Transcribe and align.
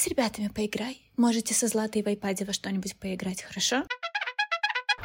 с 0.00 0.06
ребятами 0.06 0.48
поиграй. 0.48 1.02
Можете 1.18 1.52
со 1.52 1.66
Златой 1.66 2.02
в 2.02 2.06
айпаде 2.06 2.46
во 2.46 2.54
что-нибудь 2.54 2.96
поиграть, 2.96 3.42
хорошо? 3.42 3.84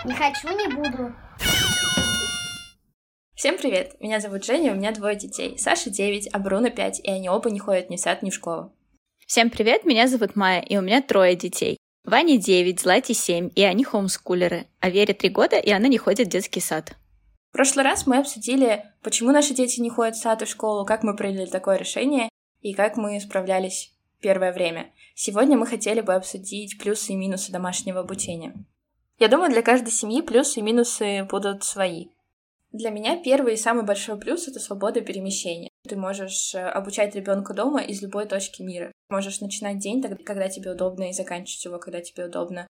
Не 0.05 0.13
хочу, 0.13 0.47
не 0.47 0.73
буду. 0.73 1.13
Всем 3.35 3.57
привет! 3.57 3.99
Меня 3.99 4.21
зовут 4.21 4.45
Женя, 4.45 4.71
у 4.71 4.75
меня 4.75 4.93
двое 4.93 5.17
детей. 5.17 5.57
Саша 5.57 5.89
9, 5.89 6.29
а 6.31 6.39
Бруно 6.39 6.69
5, 6.69 7.01
и 7.01 7.11
они 7.11 7.29
оба 7.29 7.51
не 7.51 7.59
ходят 7.59 7.89
ни 7.89 7.97
в 7.97 7.99
сад, 7.99 8.23
ни 8.23 8.29
в 8.29 8.33
школу. 8.33 8.71
Всем 9.27 9.49
привет, 9.49 9.83
меня 9.83 10.07
зовут 10.07 10.37
Майя, 10.37 10.61
и 10.61 10.77
у 10.77 10.81
меня 10.81 11.01
трое 11.01 11.35
детей. 11.35 11.77
Ване 12.05 12.37
9, 12.37 12.79
Злате 12.79 13.13
7, 13.13 13.49
и 13.53 13.63
они 13.63 13.83
хоумскулеры, 13.83 14.65
а 14.79 14.89
Вере 14.89 15.13
3 15.13 15.27
года, 15.29 15.57
и 15.57 15.71
она 15.71 15.89
не 15.89 15.97
ходит 15.97 16.27
в 16.27 16.31
детский 16.31 16.61
сад. 16.61 16.95
В 17.49 17.57
прошлый 17.57 17.83
раз 17.83 18.07
мы 18.07 18.17
обсудили, 18.17 18.85
почему 19.01 19.31
наши 19.31 19.53
дети 19.53 19.81
не 19.81 19.89
ходят 19.89 20.15
в 20.15 20.21
сад 20.21 20.41
и 20.41 20.45
в 20.45 20.49
школу, 20.49 20.85
как 20.85 21.03
мы 21.03 21.17
приняли 21.17 21.47
такое 21.47 21.75
решение, 21.75 22.29
и 22.61 22.73
как 22.73 22.95
мы 22.95 23.19
справлялись 23.19 23.94
первое 24.25 24.51
время. 24.51 24.91
Сегодня 25.13 25.55
мы 25.55 25.67
хотели 25.67 26.01
бы 26.01 26.15
обсудить 26.15 26.79
плюсы 26.79 27.13
и 27.13 27.15
минусы 27.15 27.51
домашнего 27.51 27.99
обучения. 27.99 28.55
Я 29.19 29.27
думаю, 29.27 29.51
для 29.51 29.61
каждой 29.61 29.91
семьи 29.91 30.21
плюсы 30.23 30.61
и 30.61 30.63
минусы 30.63 31.25
будут 31.25 31.63
свои. 31.63 32.07
Для 32.71 32.89
меня 32.89 33.21
первый 33.23 33.53
и 33.53 33.57
самый 33.57 33.85
большой 33.85 34.19
плюс— 34.19 34.47
это 34.49 34.59
свобода 34.59 35.01
перемещения. 35.01 35.69
Ты 35.87 35.95
можешь 35.95 36.55
э, 36.55 36.59
обучать 36.59 37.13
ребенка 37.13 37.53
дома 37.53 37.83
из 37.83 38.01
любой 38.01 38.25
точки 38.25 38.63
мира. 38.63 38.91
Можешь 39.09 39.41
начинать 39.41 39.77
день, 39.77 40.01
тогда, 40.01 40.17
когда 40.23 40.49
тебе 40.49 40.71
удобно, 40.71 41.11
и 41.11 41.13
заканчивать 41.13 41.65
его, 41.65 41.77
когда 41.77 42.01
тебе 42.01 42.25
удобно. 42.25 42.65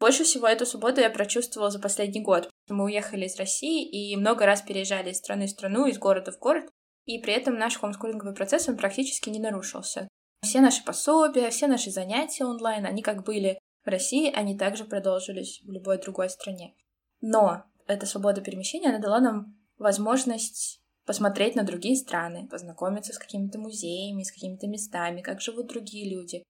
Больше 0.00 0.24
всего 0.24 0.48
эту 0.48 0.66
свободу 0.66 1.00
я 1.00 1.10
прочувствовала 1.10 1.70
за 1.70 1.78
последний 1.78 2.22
год. 2.22 2.50
Мы 2.68 2.86
уехали 2.86 3.26
из 3.26 3.36
России 3.36 3.88
и 3.88 4.16
много 4.16 4.46
раз 4.46 4.62
переезжали 4.62 5.10
из 5.10 5.18
страны 5.18 5.46
в 5.46 5.50
страну, 5.50 5.86
из 5.86 5.96
города 5.96 6.32
в 6.32 6.40
город, 6.40 6.68
и 7.06 7.20
при 7.20 7.34
этом 7.34 7.54
наш 7.54 7.78
хомскулинговый 7.78 8.34
процесс, 8.34 8.68
он 8.68 8.76
практически 8.76 9.30
не 9.30 9.38
нарушился. 9.38 10.08
Все 10.42 10.60
наши 10.60 10.84
пособия, 10.84 11.50
все 11.50 11.66
наши 11.66 11.90
занятия 11.90 12.44
онлайн, 12.44 12.86
они 12.86 13.02
как 13.02 13.24
были 13.24 13.58
в 13.84 13.88
России, 13.88 14.32
они 14.32 14.56
также 14.56 14.84
продолжились 14.84 15.60
в 15.64 15.70
любой 15.70 15.98
другой 15.98 16.30
стране. 16.30 16.74
Но 17.20 17.64
эта 17.86 18.06
свобода 18.06 18.40
перемещения, 18.40 18.88
она 18.88 18.98
дала 18.98 19.20
нам 19.20 19.58
возможность 19.78 20.80
посмотреть 21.04 21.54
на 21.54 21.64
другие 21.64 21.96
страны, 21.96 22.46
познакомиться 22.48 23.12
с 23.12 23.18
какими-то 23.18 23.58
музеями, 23.58 24.22
с 24.22 24.30
какими-то 24.30 24.66
местами, 24.66 25.22
как 25.22 25.40
живут 25.40 25.68
другие 25.68 26.08
люди. 26.14 26.42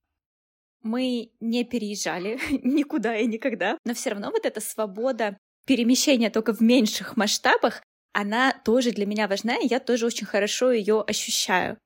Мы 0.82 1.32
не 1.40 1.64
переезжали 1.64 2.38
никуда 2.64 3.16
и 3.16 3.26
никогда, 3.26 3.78
но 3.84 3.94
все 3.94 4.10
равно 4.10 4.30
вот 4.30 4.44
эта 4.44 4.60
свобода 4.60 5.38
перемещения 5.64 6.30
только 6.30 6.52
в 6.52 6.60
меньших 6.60 7.16
масштабах, 7.16 7.82
она 8.12 8.52
тоже 8.64 8.90
для 8.90 9.06
меня 9.06 9.28
важна, 9.28 9.56
и 9.56 9.68
я 9.68 9.80
тоже 9.80 10.06
очень 10.06 10.26
хорошо 10.26 10.72
ее 10.72 11.02
ощущаю. 11.02 11.78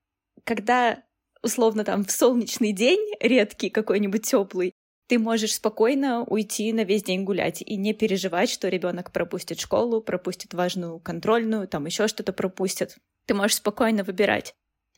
Когда 0.44 1.02
условно 1.42 1.84
там 1.84 2.04
в 2.04 2.10
солнечный 2.10 2.72
день, 2.72 3.00
редкий 3.20 3.70
какой-нибудь 3.70 4.26
теплый, 4.26 4.74
ты 5.08 5.18
можешь 5.18 5.54
спокойно 5.54 6.24
уйти 6.24 6.72
на 6.72 6.84
весь 6.84 7.02
день 7.02 7.24
гулять 7.24 7.60
и 7.60 7.76
не 7.76 7.92
переживать, 7.92 8.48
что 8.48 8.68
ребенок 8.68 9.12
пропустит 9.12 9.60
школу, 9.60 10.00
пропустит 10.00 10.54
важную 10.54 11.00
контрольную, 11.00 11.68
там 11.68 11.86
еще 11.86 12.08
что-то 12.08 12.32
пропустит. 12.32 12.96
Ты 13.26 13.34
можешь 13.34 13.56
спокойно 13.56 14.04
выбирать. 14.04 14.54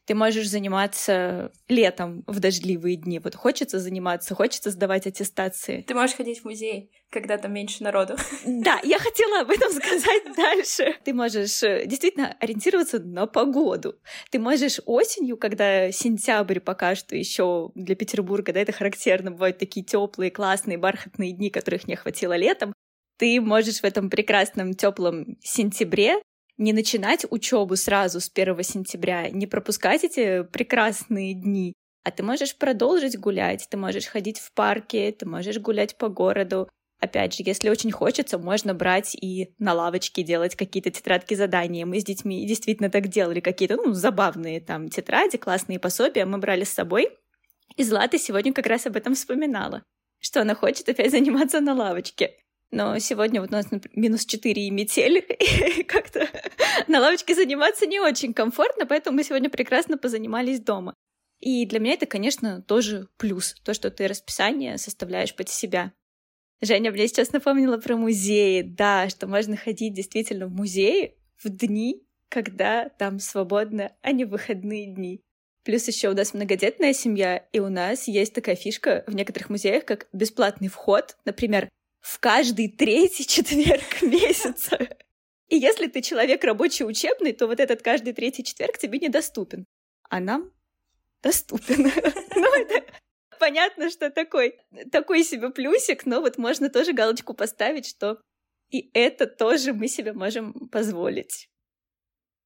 Ты 0.06 0.14
можешь 0.14 0.48
заниматься 0.48 1.50
летом 1.68 2.24
в 2.26 2.38
дождливые 2.38 2.96
дни. 2.96 3.18
Вот 3.18 3.34
хочется 3.34 3.78
заниматься, 3.78 4.34
хочется 4.34 4.70
сдавать 4.70 5.06
аттестации. 5.06 5.82
Ты 5.82 5.94
можешь 5.94 6.16
ходить 6.16 6.40
в 6.40 6.44
музей, 6.44 6.90
когда 7.10 7.38
там 7.38 7.54
меньше 7.54 7.82
народу. 7.82 8.16
Да, 8.44 8.80
я 8.84 8.98
хотела 8.98 9.40
об 9.40 9.50
этом 9.50 9.72
сказать 9.72 10.22
дальше. 10.36 10.96
Ты 11.04 11.14
можешь 11.14 11.62
э, 11.62 11.86
действительно 11.86 12.36
ориентироваться 12.38 12.98
на 12.98 13.26
погоду. 13.26 13.98
Ты 14.30 14.38
можешь 14.38 14.80
осенью, 14.84 15.38
когда 15.38 15.90
сентябрь 15.90 16.60
пока 16.60 16.94
что 16.94 17.16
еще 17.16 17.70
для 17.74 17.96
Петербурга, 17.96 18.52
да, 18.52 18.60
это 18.60 18.72
характерно, 18.72 19.30
бывают 19.30 19.58
такие 19.58 19.84
теплые, 19.86 20.30
классные, 20.30 20.76
бархатные 20.76 21.32
дни, 21.32 21.48
которых 21.48 21.88
не 21.88 21.96
хватило 21.96 22.36
летом. 22.36 22.74
Ты 23.16 23.40
можешь 23.40 23.80
в 23.80 23.84
этом 23.84 24.10
прекрасном 24.10 24.74
теплом 24.74 25.38
сентябре 25.40 26.20
не 26.56 26.72
начинать 26.72 27.26
учебу 27.30 27.76
сразу 27.76 28.20
с 28.20 28.30
1 28.32 28.62
сентября, 28.62 29.30
не 29.30 29.46
пропускать 29.46 30.04
эти 30.04 30.42
прекрасные 30.44 31.34
дни, 31.34 31.74
а 32.04 32.10
ты 32.10 32.22
можешь 32.22 32.56
продолжить 32.56 33.18
гулять, 33.18 33.66
ты 33.70 33.76
можешь 33.76 34.06
ходить 34.06 34.38
в 34.38 34.52
парке, 34.52 35.10
ты 35.12 35.26
можешь 35.26 35.58
гулять 35.58 35.96
по 35.96 36.08
городу. 36.08 36.68
Опять 37.00 37.34
же, 37.34 37.42
если 37.44 37.70
очень 37.70 37.90
хочется, 37.90 38.38
можно 38.38 38.72
брать 38.74 39.14
и 39.14 39.54
на 39.58 39.74
лавочке 39.74 40.22
делать 40.22 40.54
какие-то 40.54 40.90
тетрадки 40.90 41.34
задания. 41.34 41.86
Мы 41.86 42.00
с 42.00 42.04
детьми 42.04 42.46
действительно 42.46 42.90
так 42.90 43.08
делали, 43.08 43.40
какие-то, 43.40 43.76
ну, 43.76 43.92
забавные 43.92 44.60
там 44.60 44.88
тетради, 44.88 45.38
классные 45.38 45.78
пособия 45.78 46.24
мы 46.24 46.38
брали 46.38 46.64
с 46.64 46.70
собой. 46.70 47.08
И 47.76 47.82
Злата 47.82 48.18
сегодня 48.18 48.52
как 48.52 48.66
раз 48.66 48.86
об 48.86 48.96
этом 48.96 49.14
вспоминала, 49.14 49.82
что 50.20 50.42
она 50.42 50.54
хочет 50.54 50.88
опять 50.88 51.10
заниматься 51.10 51.60
на 51.60 51.74
лавочке. 51.74 52.36
Но 52.74 52.98
сегодня 52.98 53.40
вот 53.40 53.50
у 53.50 53.52
нас 53.52 53.66
минус 53.94 54.26
4 54.26 54.66
и 54.66 54.70
метель, 54.70 55.18
и 55.78 55.84
как-то 55.84 56.28
на 56.88 57.00
лавочке 57.00 57.32
заниматься 57.34 57.86
не 57.86 58.00
очень 58.00 58.34
комфортно, 58.34 58.84
поэтому 58.84 59.16
мы 59.16 59.22
сегодня 59.22 59.48
прекрасно 59.48 59.96
позанимались 59.96 60.58
дома. 60.58 60.92
И 61.38 61.66
для 61.66 61.78
меня 61.78 61.92
это, 61.92 62.06
конечно, 62.06 62.62
тоже 62.62 63.08
плюс, 63.16 63.54
то, 63.64 63.74
что 63.74 63.92
ты 63.92 64.08
расписание 64.08 64.76
составляешь 64.76 65.36
под 65.36 65.48
себя. 65.48 65.92
Женя 66.60 66.90
мне 66.90 67.06
сейчас 67.06 67.32
напомнила 67.32 67.78
про 67.78 67.96
музеи. 67.96 68.62
Да, 68.62 69.08
что 69.08 69.28
можно 69.28 69.56
ходить 69.56 69.94
действительно 69.94 70.46
в 70.48 70.50
музеи 70.52 71.14
в 71.42 71.48
дни, 71.50 72.02
когда 72.28 72.88
там 72.88 73.20
свободно, 73.20 73.92
а 74.02 74.10
не 74.10 74.24
в 74.24 74.30
выходные 74.30 74.86
дни. 74.86 75.20
Плюс 75.62 75.86
еще 75.86 76.08
у 76.08 76.14
нас 76.14 76.34
многодетная 76.34 76.92
семья, 76.92 77.36
и 77.52 77.60
у 77.60 77.68
нас 77.68 78.08
есть 78.08 78.34
такая 78.34 78.56
фишка 78.56 79.04
в 79.06 79.14
некоторых 79.14 79.48
музеях, 79.48 79.84
как 79.84 80.08
бесплатный 80.12 80.68
вход. 80.68 81.16
Например, 81.24 81.68
в 82.04 82.20
каждый 82.20 82.68
третий 82.68 83.26
четверг 83.26 84.02
месяца. 84.02 84.78
И 85.48 85.56
если 85.56 85.86
ты 85.86 86.02
человек 86.02 86.44
рабочий 86.44 86.84
учебный, 86.84 87.32
то 87.32 87.46
вот 87.46 87.60
этот 87.60 87.82
каждый 87.82 88.12
третий 88.12 88.44
четверг 88.44 88.78
тебе 88.78 88.98
недоступен. 88.98 89.64
А 90.10 90.20
нам 90.20 90.52
доступен. 91.22 91.90
Ну, 92.36 92.52
это 92.52 92.84
понятно, 93.38 93.90
что 93.90 94.10
такой, 94.10 94.58
такой 94.90 95.22
себе 95.22 95.50
плюсик, 95.50 96.04
но 96.04 96.20
вот 96.20 96.36
можно 96.36 96.68
тоже 96.68 96.92
галочку 96.92 97.32
поставить, 97.32 97.86
что 97.86 98.20
и 98.70 98.90
это 98.92 99.26
тоже 99.26 99.72
мы 99.72 99.86
себе 99.86 100.12
можем 100.12 100.68
позволить. 100.68 101.48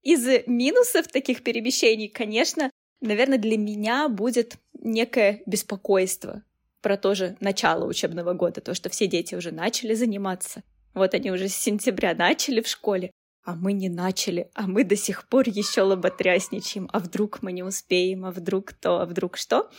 Из 0.03 0.47
минусов 0.47 1.09
таких 1.09 1.43
перемещений, 1.43 2.09
конечно, 2.09 2.71
наверное, 3.01 3.39
для 3.39 3.57
меня 3.57 4.09
будет 4.09 4.57
некое 4.75 5.43
беспокойство 5.47 6.45
про 6.81 6.97
тоже 6.97 7.37
начало 7.41 7.85
учебного 7.85 8.33
года, 8.35 8.61
то, 8.61 8.75
что 8.75 8.89
все 8.89 9.07
дети 9.07 9.35
уже 9.35 9.53
начали 9.53 9.95
заниматься. 9.95 10.63
Вот 10.95 11.15
они 11.15 11.31
уже 11.31 11.49
с 11.49 11.57
сентября 11.57 12.15
начали 12.15 12.61
в 12.61 12.69
школе, 12.69 13.11
а 13.45 13.55
мы 13.55 13.73
не 13.73 13.89
начали, 13.89 14.51
а 14.55 14.67
мы 14.67 14.85
до 14.85 14.97
сих 14.97 15.29
пор 15.29 15.49
еще 15.49 15.83
лоботрясничаем, 15.83 16.89
а 16.93 16.99
вдруг 16.99 17.43
мы 17.43 17.53
не 17.53 17.63
успеем, 17.63 18.25
а 18.25 18.31
вдруг 18.31 18.73
то, 18.73 19.01
а 19.01 19.07
вдруг 19.07 19.37
что. 19.37 19.71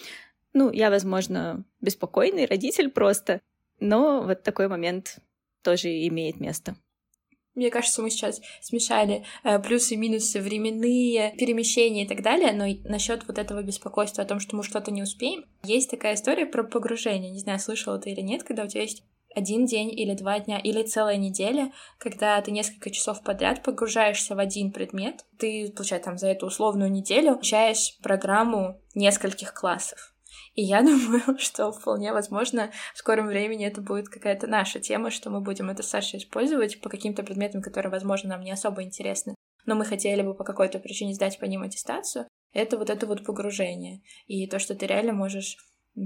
Ну, 0.53 0.71
я, 0.71 0.89
возможно, 0.89 1.63
беспокойный 1.79 2.45
родитель 2.45 2.89
просто, 2.89 3.41
но 3.79 4.23
вот 4.23 4.43
такой 4.43 4.67
момент 4.67 5.19
тоже 5.61 5.89
имеет 6.07 6.39
место. 6.39 6.75
Мне 7.55 7.69
кажется, 7.71 8.01
мы 8.01 8.09
сейчас 8.09 8.41
смешали 8.61 9.25
э, 9.43 9.59
плюсы 9.59 9.95
и 9.95 9.97
минусы, 9.97 10.39
временные 10.39 11.33
перемещения 11.37 12.03
и 12.03 12.07
так 12.07 12.21
далее, 12.21 12.53
но 12.53 12.65
насчет 12.89 13.27
вот 13.27 13.37
этого 13.37 13.61
беспокойства 13.63 14.23
о 14.23 14.27
том, 14.27 14.39
что 14.39 14.55
мы 14.55 14.63
что-то 14.63 14.91
не 14.91 15.03
успеем, 15.03 15.45
есть 15.63 15.89
такая 15.89 16.15
история 16.15 16.45
про 16.45 16.63
погружение. 16.63 17.31
Не 17.31 17.39
знаю, 17.39 17.59
слышала 17.59 17.99
ты 17.99 18.11
или 18.11 18.21
нет, 18.21 18.43
когда 18.43 18.63
у 18.63 18.67
тебя 18.67 18.83
есть 18.83 19.03
один 19.35 19.65
день 19.65 19.91
или 19.91 20.13
два 20.15 20.39
дня 20.39 20.59
или 20.59 20.83
целая 20.83 21.17
неделя, 21.17 21.71
когда 21.97 22.41
ты 22.41 22.51
несколько 22.51 22.89
часов 22.89 23.23
подряд 23.23 23.63
погружаешься 23.63 24.35
в 24.35 24.39
один 24.39 24.71
предмет, 24.71 25.25
ты, 25.37 25.71
получается, 25.75 26.09
там 26.09 26.17
за 26.17 26.27
эту 26.27 26.47
условную 26.47 26.91
неделю 26.91 27.33
получаешь 27.33 27.97
программу 28.01 28.79
нескольких 28.95 29.53
классов. 29.53 30.13
И 30.53 30.63
я 30.63 30.81
думаю, 30.83 31.37
что 31.37 31.71
вполне 31.71 32.13
возможно 32.13 32.71
в 32.93 32.97
скором 32.97 33.27
времени 33.27 33.65
это 33.65 33.81
будет 33.81 34.09
какая-то 34.09 34.47
наша 34.47 34.79
тема, 34.79 35.11
что 35.11 35.29
мы 35.29 35.41
будем 35.41 35.69
это 35.69 35.83
с 35.83 35.89
Сашей 35.89 36.19
использовать 36.19 36.81
по 36.81 36.89
каким-то 36.89 37.23
предметам, 37.23 37.61
которые, 37.61 37.91
возможно, 37.91 38.29
нам 38.29 38.41
не 38.41 38.51
особо 38.51 38.83
интересны, 38.83 39.35
но 39.65 39.75
мы 39.75 39.85
хотели 39.85 40.21
бы 40.21 40.33
по 40.33 40.43
какой-то 40.43 40.79
причине 40.79 41.13
сдать 41.13 41.39
по 41.39 41.45
ним 41.45 41.63
аттестацию, 41.63 42.27
это 42.53 42.77
вот 42.77 42.89
это 42.89 43.05
вот 43.05 43.23
погружение. 43.23 44.01
И 44.27 44.47
то, 44.47 44.59
что 44.59 44.75
ты 44.75 44.87
реально 44.87 45.13
можешь 45.13 45.57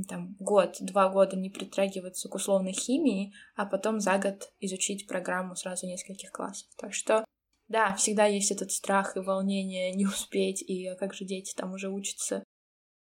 там, 0.09 0.35
год, 0.39 0.77
два 0.79 1.09
года 1.09 1.35
не 1.35 1.49
притрагиваться 1.49 2.29
к 2.29 2.35
условной 2.35 2.73
химии, 2.73 3.33
а 3.55 3.65
потом 3.65 3.99
за 3.99 4.17
год 4.17 4.51
изучить 4.59 5.07
программу 5.07 5.55
сразу 5.55 5.85
нескольких 5.87 6.31
классов. 6.31 6.67
Так 6.77 6.93
что, 6.93 7.25
да, 7.67 7.95
всегда 7.95 8.25
есть 8.25 8.51
этот 8.51 8.71
страх 8.71 9.15
и 9.15 9.19
волнение 9.19 9.93
не 9.93 10.05
успеть, 10.05 10.61
и 10.61 10.87
а 10.87 10.95
как 10.95 11.13
же 11.13 11.25
дети 11.25 11.53
там 11.55 11.73
уже 11.73 11.89
учатся 11.89 12.42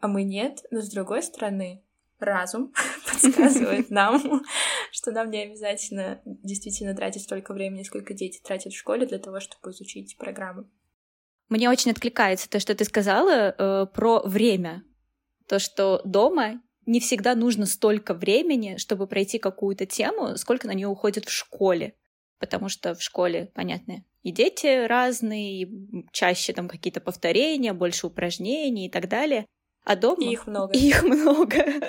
а 0.00 0.08
мы 0.08 0.22
нет. 0.22 0.60
Но 0.70 0.80
с 0.80 0.90
другой 0.90 1.22
стороны, 1.22 1.84
разум 2.18 2.72
подсказывает 3.06 3.90
нам, 3.90 4.42
что 4.92 5.10
нам 5.12 5.30
не 5.30 5.42
обязательно 5.42 6.20
действительно 6.24 6.94
тратить 6.94 7.22
столько 7.22 7.52
времени, 7.52 7.82
сколько 7.82 8.14
дети 8.14 8.40
тратят 8.42 8.72
в 8.72 8.78
школе 8.78 9.06
для 9.06 9.18
того, 9.18 9.40
чтобы 9.40 9.70
изучить 9.70 10.16
программу. 10.18 10.68
Мне 11.48 11.70
очень 11.70 11.92
откликается 11.92 12.48
то, 12.50 12.60
что 12.60 12.74
ты 12.74 12.84
сказала 12.84 13.54
э, 13.56 13.86
про 13.86 14.20
время. 14.20 14.84
То, 15.46 15.58
что 15.58 16.02
дома 16.04 16.60
не 16.84 17.00
всегда 17.00 17.34
нужно 17.34 17.64
столько 17.64 18.12
времени, 18.12 18.76
чтобы 18.76 19.06
пройти 19.06 19.38
какую-то 19.38 19.86
тему, 19.86 20.36
сколько 20.36 20.66
на 20.66 20.72
нее 20.72 20.88
уходит 20.88 21.24
в 21.24 21.32
школе. 21.32 21.94
Потому 22.38 22.68
что 22.68 22.94
в 22.94 23.02
школе, 23.02 23.50
понятно, 23.54 24.04
и 24.22 24.30
дети 24.30 24.86
разные, 24.86 25.62
и 25.62 26.06
чаще 26.12 26.52
там 26.52 26.68
какие-то 26.68 27.00
повторения, 27.00 27.72
больше 27.72 28.06
упражнений 28.06 28.86
и 28.86 28.90
так 28.90 29.08
далее. 29.08 29.46
А 29.84 29.96
дома... 29.96 30.22
И 30.22 30.32
их 30.32 30.46
много. 30.46 30.72
И 30.72 30.88
их 30.88 31.02
много. 31.02 31.64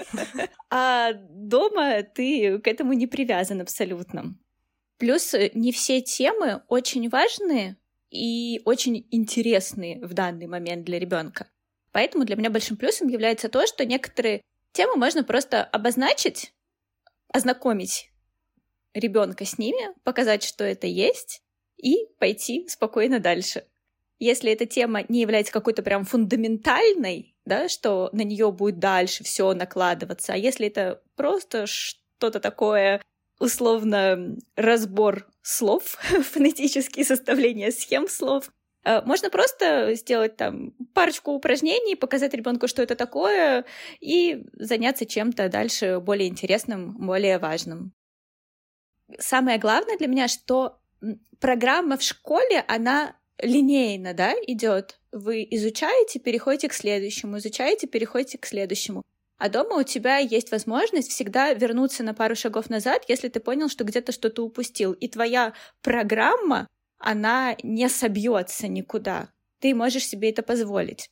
А 0.71 1.13
дома 1.13 2.03
ты 2.03 2.59
к 2.59 2.67
этому 2.67 2.93
не 2.93 3.07
привязан 3.07 3.61
абсолютно. 3.61 4.35
Плюс 4.99 5.33
э, 5.33 5.49
не 5.55 5.71
все 5.71 5.99
темы 5.99 6.61
очень 6.67 7.09
важные 7.09 7.77
и 8.11 8.61
очень 8.65 9.07
интересные 9.09 9.99
в 10.05 10.13
данный 10.13 10.45
момент 10.45 10.85
для 10.85 10.99
ребенка. 10.99 11.47
Поэтому 11.91 12.23
для 12.23 12.35
меня 12.35 12.51
большим 12.51 12.77
плюсом 12.77 13.07
является 13.07 13.49
то, 13.49 13.65
что 13.65 13.83
некоторые 13.83 14.43
темы 14.73 14.95
можно 14.95 15.23
просто 15.23 15.63
обозначить, 15.63 16.53
ознакомить 17.33 18.11
ребенка 18.93 19.45
с 19.45 19.57
ними, 19.57 19.93
показать, 20.03 20.43
что 20.43 20.63
это 20.63 20.87
есть, 20.87 21.41
и 21.77 22.07
пойти 22.19 22.67
спокойно 22.67 23.19
дальше. 23.19 23.65
Если 24.19 24.51
эта 24.51 24.65
тема 24.65 25.03
не 25.07 25.21
является 25.21 25.53
какой-то 25.53 25.81
прям 25.81 26.03
фундаментальной, 26.03 27.35
да, 27.49 27.67
что 27.67 28.09
на 28.13 28.21
нее 28.21 28.51
будет 28.51 28.79
дальше 28.79 29.25
все 29.25 29.53
накладываться, 29.53 30.33
а 30.33 30.37
если 30.37 30.67
это 30.67 31.01
просто 31.17 31.67
что-то 31.67 32.39
такое, 32.39 33.01
условно, 33.39 34.37
разбор 34.55 35.27
слов, 35.41 35.83
фонетические 36.31 37.03
составления 37.03 37.71
схем 37.71 38.07
слов, 38.07 38.51
э, 38.85 39.01
можно 39.01 39.29
просто 39.29 39.95
сделать 39.95 40.37
там 40.37 40.71
парочку 40.93 41.31
упражнений, 41.31 41.95
показать 41.95 42.33
ребенку, 42.33 42.67
что 42.67 42.81
это 42.81 42.95
такое, 42.95 43.65
и 43.99 44.45
заняться 44.53 45.05
чем-то 45.05 45.49
дальше 45.49 45.99
более 45.99 46.29
интересным, 46.29 46.95
более 47.05 47.37
важным. 47.37 47.91
Самое 49.17 49.57
главное 49.57 49.97
для 49.97 50.07
меня, 50.07 50.27
что 50.27 50.79
программа 51.39 51.97
в 51.97 52.03
школе, 52.03 52.63
она 52.67 53.15
линейно, 53.41 54.13
да, 54.13 54.33
идет. 54.45 54.98
Вы 55.11 55.47
изучаете, 55.49 56.19
переходите 56.19 56.69
к 56.69 56.73
следующему, 56.73 57.37
изучаете, 57.37 57.87
переходите 57.87 58.37
к 58.37 58.45
следующему. 58.45 59.03
А 59.39 59.49
дома 59.49 59.77
у 59.77 59.83
тебя 59.83 60.17
есть 60.17 60.51
возможность 60.51 61.09
всегда 61.09 61.53
вернуться 61.53 62.03
на 62.03 62.13
пару 62.13 62.35
шагов 62.35 62.69
назад, 62.69 63.05
если 63.07 63.29
ты 63.29 63.39
понял, 63.39 63.69
что 63.69 63.85
где-то 63.85 64.11
что-то 64.11 64.43
упустил. 64.43 64.91
И 64.91 65.07
твоя 65.07 65.53
программа, 65.81 66.67
она 66.97 67.55
не 67.63 67.87
собьется 67.87 68.67
никуда. 68.67 69.29
Ты 69.61 69.73
можешь 69.73 70.05
себе 70.05 70.29
это 70.29 70.43
позволить. 70.43 71.09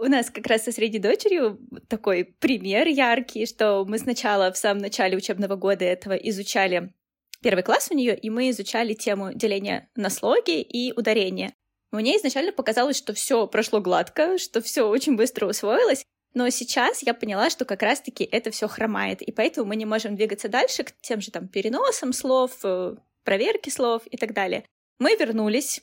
У 0.00 0.04
нас 0.04 0.30
как 0.30 0.46
раз 0.46 0.64
со 0.64 0.72
средней 0.72 0.98
дочерью 0.98 1.60
такой 1.88 2.24
пример 2.24 2.88
яркий, 2.88 3.46
что 3.46 3.84
мы 3.86 3.98
сначала 3.98 4.52
в 4.52 4.58
самом 4.58 4.82
начале 4.82 5.16
учебного 5.16 5.56
года 5.56 5.84
этого 5.84 6.14
изучали 6.14 6.92
первый 7.40 7.62
класс 7.62 7.88
у 7.90 7.94
нее, 7.94 8.16
и 8.18 8.30
мы 8.30 8.50
изучали 8.50 8.94
тему 8.94 9.32
деления 9.32 9.88
на 9.94 10.10
слоги 10.10 10.60
и 10.60 10.92
ударения. 10.92 11.52
Мне 11.92 12.16
изначально 12.16 12.52
показалось, 12.52 12.96
что 12.96 13.12
все 13.14 13.46
прошло 13.46 13.80
гладко, 13.80 14.38
что 14.38 14.60
все 14.60 14.88
очень 14.88 15.16
быстро 15.16 15.46
усвоилось, 15.46 16.04
но 16.34 16.48
сейчас 16.50 17.02
я 17.02 17.14
поняла, 17.14 17.50
что 17.50 17.64
как 17.64 17.82
раз-таки 17.82 18.24
это 18.24 18.50
все 18.50 18.68
хромает, 18.68 19.20
и 19.22 19.32
поэтому 19.32 19.66
мы 19.66 19.76
не 19.76 19.86
можем 19.86 20.14
двигаться 20.14 20.48
дальше 20.48 20.84
к 20.84 20.92
тем 21.00 21.20
же 21.20 21.32
там 21.32 21.48
переносам 21.48 22.12
слов, 22.12 22.52
э, 22.62 22.94
проверке 23.24 23.70
слов 23.70 24.02
и 24.06 24.16
так 24.16 24.32
далее. 24.32 24.64
Мы 25.00 25.16
вернулись, 25.16 25.82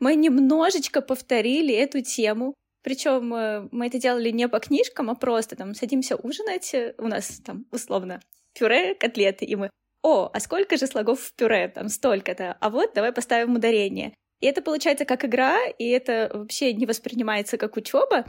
мы 0.00 0.14
немножечко 0.14 1.00
повторили 1.00 1.74
эту 1.74 2.02
тему, 2.02 2.54
причем 2.82 3.34
э, 3.34 3.68
мы 3.72 3.86
это 3.86 3.98
делали 3.98 4.30
не 4.30 4.48
по 4.48 4.60
книжкам, 4.60 5.08
а 5.08 5.14
просто 5.14 5.56
там 5.56 5.74
садимся 5.74 6.16
ужинать, 6.16 6.74
у 6.98 7.08
нас 7.08 7.40
там 7.44 7.64
условно 7.72 8.20
пюре, 8.52 8.94
котлеты, 8.94 9.46
и 9.46 9.56
мы 9.56 9.70
о, 10.02 10.30
а 10.32 10.40
сколько 10.40 10.76
же 10.76 10.86
слогов 10.86 11.20
в 11.20 11.34
пюре, 11.34 11.68
там 11.68 11.88
столько-то, 11.88 12.56
а 12.60 12.70
вот 12.70 12.92
давай 12.94 13.12
поставим 13.12 13.56
ударение. 13.56 14.14
И 14.40 14.46
это 14.46 14.62
получается 14.62 15.04
как 15.04 15.24
игра, 15.24 15.66
и 15.66 15.88
это 15.88 16.30
вообще 16.32 16.72
не 16.72 16.86
воспринимается 16.86 17.58
как 17.58 17.76
учеба. 17.76 18.24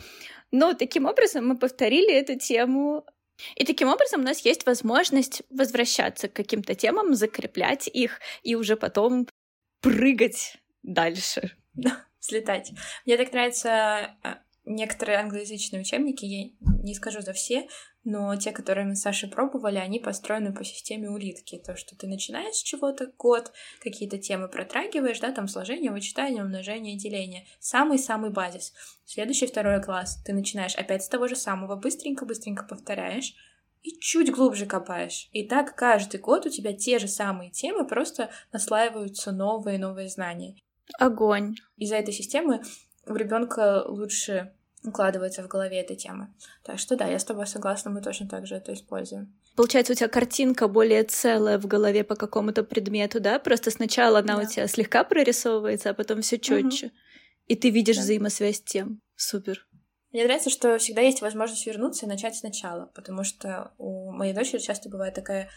Но 0.51 0.73
таким 0.73 1.05
образом 1.05 1.47
мы 1.47 1.57
повторили 1.57 2.13
эту 2.13 2.37
тему. 2.37 3.05
И 3.55 3.63
таким 3.63 3.87
образом 3.87 4.21
у 4.21 4.23
нас 4.23 4.39
есть 4.39 4.65
возможность 4.65 5.43
возвращаться 5.49 6.27
к 6.27 6.33
каким-то 6.33 6.75
темам, 6.75 7.13
закреплять 7.13 7.87
их 7.87 8.19
и 8.43 8.55
уже 8.55 8.75
потом 8.75 9.27
прыгать 9.81 10.57
дальше. 10.83 11.55
Да, 11.73 12.05
взлетать. 12.19 12.71
Мне 13.05 13.17
так 13.17 13.31
нравятся 13.31 14.17
а, 14.23 14.39
некоторые 14.65 15.19
англоязычные 15.19 15.81
учебники, 15.81 16.25
я 16.25 16.49
не 16.83 16.93
скажу 16.93 17.21
за 17.21 17.33
все, 17.33 17.67
но 18.03 18.35
те, 18.35 18.51
которые 18.51 18.87
мы 18.87 18.95
с 18.95 19.01
Сашей 19.01 19.29
пробовали, 19.29 19.77
они 19.77 19.99
построены 19.99 20.53
по 20.53 20.63
системе 20.63 21.09
улитки. 21.09 21.61
То, 21.63 21.75
что 21.75 21.95
ты 21.95 22.07
начинаешь 22.07 22.55
с 22.55 22.63
чего-то 22.63 23.11
год, 23.17 23.51
какие-то 23.81 24.17
темы 24.17 24.47
протрагиваешь, 24.47 25.19
да, 25.19 25.31
там 25.31 25.47
сложение, 25.47 25.91
вычитание, 25.91 26.43
умножение, 26.43 26.97
деление. 26.97 27.45
Самый-самый 27.59 28.31
базис. 28.31 28.73
Следующий 29.05 29.47
второй 29.47 29.81
класс 29.81 30.21
ты 30.25 30.33
начинаешь 30.33 30.75
опять 30.75 31.03
с 31.03 31.09
того 31.09 31.27
же 31.27 31.35
самого, 31.35 31.75
быстренько-быстренько 31.75 32.63
повторяешь, 32.63 33.35
и 33.81 33.97
чуть 33.99 34.31
глубже 34.31 34.65
копаешь. 34.65 35.29
И 35.31 35.47
так 35.47 35.75
каждый 35.75 36.19
год 36.19 36.45
у 36.45 36.49
тебя 36.49 36.73
те 36.73 36.99
же 36.99 37.07
самые 37.07 37.49
темы, 37.49 37.87
просто 37.87 38.29
наслаиваются 38.51 39.31
новые 39.31 39.79
новые 39.79 40.09
знания. 40.09 40.55
Огонь. 40.97 41.55
Из-за 41.77 41.95
этой 41.95 42.13
системы 42.13 42.61
у 43.05 43.15
ребенка 43.15 43.83
лучше 43.87 44.53
укладывается 44.83 45.43
в 45.43 45.47
голове 45.47 45.81
эта 45.81 45.95
тема. 45.95 46.33
Так 46.63 46.79
что 46.79 46.95
да, 46.95 47.05
я 47.05 47.19
с 47.19 47.25
тобой 47.25 47.47
согласна, 47.47 47.91
мы 47.91 48.01
точно 48.01 48.27
так 48.27 48.47
же 48.47 48.55
это 48.55 48.73
используем. 48.73 49.35
Получается, 49.55 49.93
у 49.93 49.95
тебя 49.95 50.07
картинка 50.07 50.67
более 50.67 51.03
целая 51.03 51.59
в 51.59 51.65
голове 51.65 52.03
по 52.03 52.15
какому-то 52.15 52.63
предмету, 52.63 53.19
да? 53.19 53.39
Просто 53.39 53.71
сначала 53.71 54.19
она 54.19 54.37
да. 54.37 54.43
у 54.43 54.45
тебя 54.45 54.67
слегка 54.67 55.03
прорисовывается, 55.03 55.89
а 55.89 55.93
потом 55.93 56.21
все 56.21 56.39
четче. 56.39 56.87
Угу. 56.87 56.95
И 57.47 57.55
ты 57.55 57.69
видишь 57.69 57.97
да. 57.97 58.03
взаимосвязь 58.03 58.61
тем. 58.61 59.01
Супер. 59.15 59.67
Мне 60.11 60.23
нравится, 60.23 60.49
что 60.49 60.77
всегда 60.79 61.01
есть 61.01 61.21
возможность 61.21 61.67
вернуться 61.67 62.05
и 62.05 62.09
начать 62.09 62.35
сначала, 62.35 62.87
потому 62.95 63.23
что 63.23 63.73
у 63.77 64.11
моей 64.11 64.33
дочери 64.33 64.59
часто 64.59 64.89
бывает 64.89 65.13
такая 65.13 65.49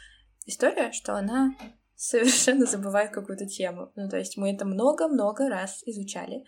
история, 0.44 0.92
что 0.92 1.14
она 1.14 1.54
совершенно 1.96 2.66
забывает 2.66 3.12
какую-то 3.12 3.46
тему. 3.46 3.92
Ну, 3.94 4.08
то 4.08 4.18
есть 4.18 4.36
мы 4.36 4.52
это 4.52 4.64
много-много 4.64 5.48
раз 5.48 5.82
изучали, 5.86 6.44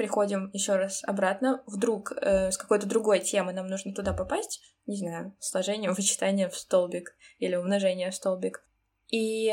приходим 0.00 0.48
еще 0.54 0.76
раз 0.76 1.04
обратно, 1.04 1.62
вдруг 1.66 2.12
э, 2.12 2.50
с 2.50 2.56
какой-то 2.56 2.86
другой 2.86 3.20
темы 3.20 3.52
нам 3.52 3.66
нужно 3.66 3.92
туда 3.92 4.14
попасть, 4.14 4.62
не 4.86 4.96
знаю, 4.96 5.36
сложение, 5.40 5.90
вычитание 5.90 6.48
в 6.48 6.56
столбик 6.56 7.14
или 7.38 7.54
умножение 7.54 8.10
в 8.10 8.14
столбик, 8.14 8.64
и 9.08 9.52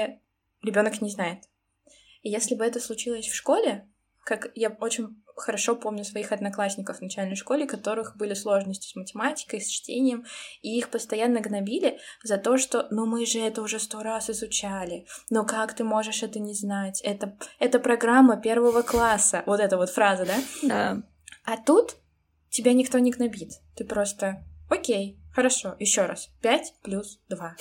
ребенок 0.63 1.01
не 1.01 1.09
знает. 1.09 1.43
И 2.21 2.29
если 2.29 2.55
бы 2.55 2.63
это 2.63 2.79
случилось 2.79 3.27
в 3.27 3.35
школе, 3.35 3.89
как 4.27 4.51
я 4.55 4.75
очень 4.81 5.23
хорошо 5.37 5.73
помню 5.73 6.03
своих 6.03 6.33
одноклассников 6.33 6.97
в 6.97 7.01
начальной 7.01 7.37
школе, 7.37 7.63
у 7.63 7.67
которых 7.67 8.17
были 8.17 8.33
сложности 8.33 8.89
с 8.89 8.95
математикой, 8.95 9.61
с 9.61 9.67
чтением, 9.67 10.25
и 10.61 10.77
их 10.77 10.89
постоянно 10.89 11.39
гнобили 11.39 11.97
за 12.23 12.37
то, 12.37 12.57
что 12.57 12.87
«ну 12.91 13.05
мы 13.05 13.25
же 13.25 13.39
это 13.39 13.61
уже 13.61 13.79
сто 13.79 14.03
раз 14.03 14.29
изучали, 14.29 15.05
но 15.29 15.45
как 15.45 15.73
ты 15.73 15.85
можешь 15.85 16.23
это 16.23 16.39
не 16.39 16.53
знать? 16.53 16.99
Это, 17.05 17.37
это 17.57 17.79
программа 17.79 18.35
первого 18.35 18.81
класса». 18.81 19.43
Вот 19.45 19.61
эта 19.61 19.77
вот 19.77 19.91
фраза, 19.91 20.25
да? 20.25 20.37
Да. 20.61 21.03
А 21.45 21.55
тут 21.55 21.95
тебя 22.49 22.73
никто 22.73 22.99
не 22.99 23.11
гнобит. 23.11 23.53
Ты 23.77 23.85
просто 23.85 24.43
«окей, 24.69 25.17
Хорошо, 25.37 25.75
еще 25.77 26.07
раз. 26.07 26.31
5 26.41 26.73
плюс 26.81 27.19
2. 27.29 27.55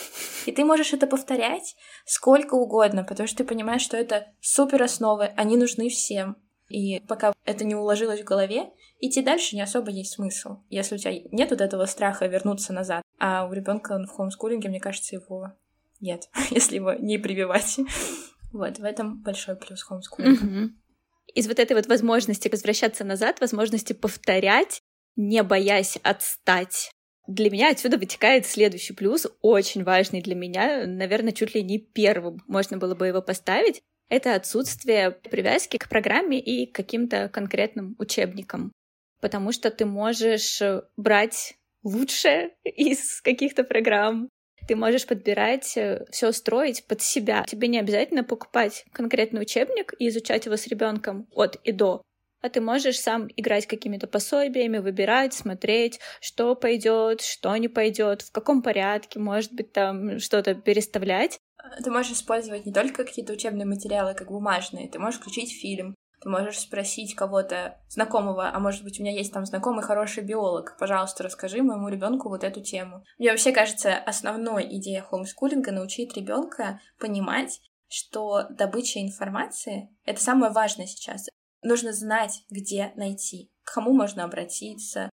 И 0.46 0.52
ты 0.52 0.64
можешь 0.64 0.94
это 0.94 1.06
повторять 1.06 1.76
сколько 2.06 2.54
угодно, 2.54 3.04
потому 3.04 3.26
что 3.26 3.36
ты 3.36 3.44
понимаешь, 3.44 3.82
что 3.82 3.98
это 3.98 4.28
супер 4.40 4.82
основы, 4.82 5.26
они 5.36 5.58
нужны 5.58 5.90
всем. 5.90 6.38
И 6.68 7.00
пока 7.00 7.32
это 7.44 7.64
не 7.64 7.74
уложилось 7.74 8.20
в 8.20 8.24
голове, 8.24 8.70
идти 9.00 9.22
дальше 9.22 9.54
не 9.54 9.62
особо 9.62 9.90
есть 9.90 10.14
смысл, 10.14 10.58
если 10.68 10.96
у 10.96 10.98
тебя 10.98 11.12
нет 11.30 11.50
вот 11.50 11.60
этого 11.60 11.86
страха 11.86 12.26
вернуться 12.26 12.72
назад. 12.72 13.02
А 13.18 13.46
у 13.46 13.52
ребенка 13.52 13.98
в 13.98 14.08
хоумскулинге, 14.08 14.68
мне 14.68 14.80
кажется, 14.80 15.14
его 15.14 15.52
нет, 16.00 16.28
если 16.50 16.76
его 16.76 16.92
не 16.94 17.18
прививать. 17.18 17.78
Вот, 18.52 18.78
в 18.78 18.84
этом 18.84 19.22
большой 19.22 19.56
плюс 19.56 19.82
хоумскулинга. 19.82 20.70
Из 21.34 21.46
вот 21.46 21.58
этой 21.58 21.76
вот 21.76 21.86
возможности 21.88 22.48
возвращаться 22.48 23.04
назад, 23.04 23.40
возможности 23.40 23.92
повторять, 23.92 24.82
не 25.16 25.42
боясь 25.42 25.98
отстать, 26.02 26.90
для 27.26 27.50
меня 27.50 27.70
отсюда 27.70 27.98
вытекает 27.98 28.46
следующий 28.46 28.94
плюс, 28.94 29.26
очень 29.42 29.82
важный 29.82 30.22
для 30.22 30.34
меня, 30.36 30.86
наверное, 30.86 31.32
чуть 31.32 31.54
ли 31.54 31.62
не 31.62 31.78
первым 31.78 32.38
можно 32.46 32.78
было 32.78 32.94
бы 32.94 33.08
его 33.08 33.20
поставить 33.20 33.82
это 34.08 34.34
отсутствие 34.34 35.10
привязки 35.10 35.76
к 35.76 35.88
программе 35.88 36.38
и 36.40 36.66
к 36.66 36.74
каким-то 36.74 37.28
конкретным 37.28 37.96
учебникам. 37.98 38.72
Потому 39.20 39.52
что 39.52 39.70
ты 39.70 39.86
можешь 39.86 40.62
брать 40.96 41.54
лучшее 41.82 42.54
из 42.64 43.20
каких-то 43.22 43.64
программ, 43.64 44.28
ты 44.66 44.74
можешь 44.74 45.06
подбирать, 45.06 45.76
э, 45.76 46.04
все 46.10 46.32
строить 46.32 46.86
под 46.86 47.00
себя. 47.00 47.44
Тебе 47.46 47.68
не 47.68 47.78
обязательно 47.78 48.24
покупать 48.24 48.84
конкретный 48.92 49.42
учебник 49.42 49.94
и 49.98 50.08
изучать 50.08 50.46
его 50.46 50.56
с 50.56 50.66
ребенком 50.66 51.28
от 51.32 51.56
и 51.62 51.72
до, 51.72 52.02
а 52.42 52.48
ты 52.48 52.60
можешь 52.60 53.00
сам 53.00 53.28
играть 53.36 53.66
какими-то 53.66 54.06
пособиями, 54.06 54.78
выбирать, 54.78 55.34
смотреть, 55.34 56.00
что 56.20 56.54
пойдет, 56.54 57.20
что 57.20 57.56
не 57.56 57.68
пойдет, 57.68 58.22
в 58.22 58.32
каком 58.32 58.62
порядке, 58.62 59.18
может 59.18 59.52
быть, 59.52 59.72
там 59.72 60.18
что-то 60.18 60.54
переставлять. 60.54 61.38
Ты 61.82 61.90
можешь 61.90 62.12
использовать 62.12 62.66
не 62.66 62.72
только 62.72 63.04
какие-то 63.04 63.32
учебные 63.32 63.66
материалы, 63.66 64.14
как 64.14 64.28
бумажные, 64.28 64.88
ты 64.88 64.98
можешь 64.98 65.20
включить 65.20 65.52
фильм, 65.52 65.94
ты 66.20 66.28
можешь 66.28 66.58
спросить 66.58 67.14
кого-то 67.14 67.78
знакомого, 67.88 68.50
а 68.52 68.58
может 68.58 68.82
быть, 68.82 68.98
у 68.98 69.02
меня 69.02 69.12
есть 69.12 69.32
там 69.32 69.44
знакомый 69.46 69.84
хороший 69.84 70.24
биолог, 70.24 70.76
пожалуйста, 70.78 71.22
расскажи 71.22 71.62
моему 71.62 71.88
ребенку 71.88 72.28
вот 72.28 72.44
эту 72.44 72.62
тему. 72.62 73.04
Мне 73.18 73.30
вообще 73.30 73.52
кажется, 73.52 73.96
основной 73.96 74.66
идея 74.76 75.02
хомскулинга 75.02 75.72
научить 75.72 76.16
ребенка 76.16 76.80
понимать, 76.98 77.60
что 77.88 78.46
добыча 78.50 79.00
информации— 79.00 79.94
это 80.04 80.20
самое 80.20 80.52
важное 80.52 80.86
сейчас. 80.86 81.28
Нужно 81.62 81.92
знать, 81.92 82.44
где 82.50 82.92
найти, 82.96 83.50
к 83.64 83.74
кому 83.74 83.92
можно 83.92 84.24
обратиться, 84.24 85.10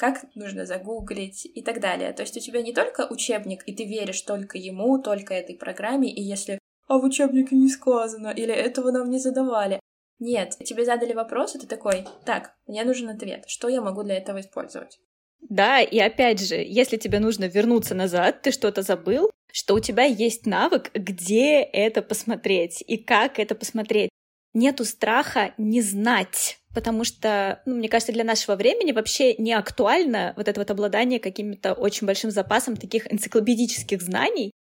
как 0.00 0.24
нужно 0.34 0.64
загуглить 0.64 1.44
и 1.44 1.62
так 1.62 1.78
далее. 1.78 2.14
То 2.14 2.22
есть 2.22 2.34
у 2.34 2.40
тебя 2.40 2.62
не 2.62 2.72
только 2.72 3.06
учебник, 3.10 3.62
и 3.66 3.74
ты 3.74 3.84
веришь 3.84 4.22
только 4.22 4.56
ему, 4.56 4.98
только 4.98 5.34
этой 5.34 5.56
программе, 5.56 6.10
и 6.10 6.22
если 6.22 6.58
«а 6.88 6.96
в 6.96 7.04
учебнике 7.04 7.54
не 7.54 7.68
сказано» 7.68 8.28
или 8.28 8.50
«этого 8.50 8.92
нам 8.92 9.10
не 9.10 9.18
задавали», 9.18 9.78
нет, 10.18 10.56
тебе 10.64 10.86
задали 10.86 11.12
вопрос, 11.12 11.54
и 11.54 11.58
ты 11.58 11.66
такой, 11.66 12.06
так, 12.24 12.52
мне 12.66 12.82
нужен 12.84 13.10
ответ, 13.10 13.44
что 13.46 13.68
я 13.68 13.82
могу 13.82 14.02
для 14.02 14.16
этого 14.16 14.40
использовать? 14.40 14.98
Да, 15.42 15.82
и 15.82 15.98
опять 15.98 16.40
же, 16.40 16.54
если 16.56 16.96
тебе 16.96 17.18
нужно 17.18 17.44
вернуться 17.44 17.94
назад, 17.94 18.40
ты 18.40 18.52
что-то 18.52 18.80
забыл, 18.80 19.30
что 19.52 19.74
у 19.74 19.80
тебя 19.80 20.04
есть 20.04 20.46
навык, 20.46 20.90
где 20.94 21.60
это 21.60 22.00
посмотреть 22.00 22.82
и 22.86 22.96
как 22.96 23.38
это 23.38 23.54
посмотреть. 23.54 24.08
Нету 24.54 24.86
страха 24.86 25.52
не 25.58 25.82
знать, 25.82 26.59
потому 26.74 27.04
что, 27.04 27.62
ну, 27.66 27.76
мне 27.76 27.88
кажется, 27.88 28.12
для 28.12 28.24
нашего 28.24 28.56
времени 28.56 28.92
вообще 28.92 29.34
не 29.34 29.52
актуально 29.52 30.34
вот 30.36 30.48
это 30.48 30.60
вот 30.60 30.70
обладание 30.70 31.18
каким-то 31.18 31.74
очень 31.74 32.06
большим 32.06 32.30
запасом 32.30 32.76
таких 32.76 33.12
энциклопедических 33.12 34.00
знаний, 34.00 34.52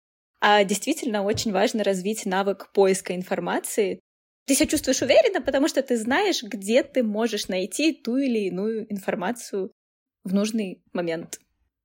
а 0.42 0.64
действительно 0.64 1.24
очень 1.24 1.52
важно 1.52 1.84
развить 1.84 2.26
навык 2.26 2.72
поиска 2.74 3.16
информации. 3.16 4.00
Ты 4.46 4.56
себя 4.56 4.68
чувствуешь 4.68 5.02
уверенно, 5.02 5.42
потому 5.42 5.68
что 5.68 5.84
ты 5.84 5.98
знаешь, 5.98 6.42
где 6.42 6.82
ты 6.84 7.04
можешь 7.04 7.48
найти 7.48 7.94
ту 7.94 8.18
или 8.18 8.48
иную 8.48 8.92
информацию 8.92 9.72
в 10.24 10.34
нужный 10.34 10.82
момент. 10.94 11.40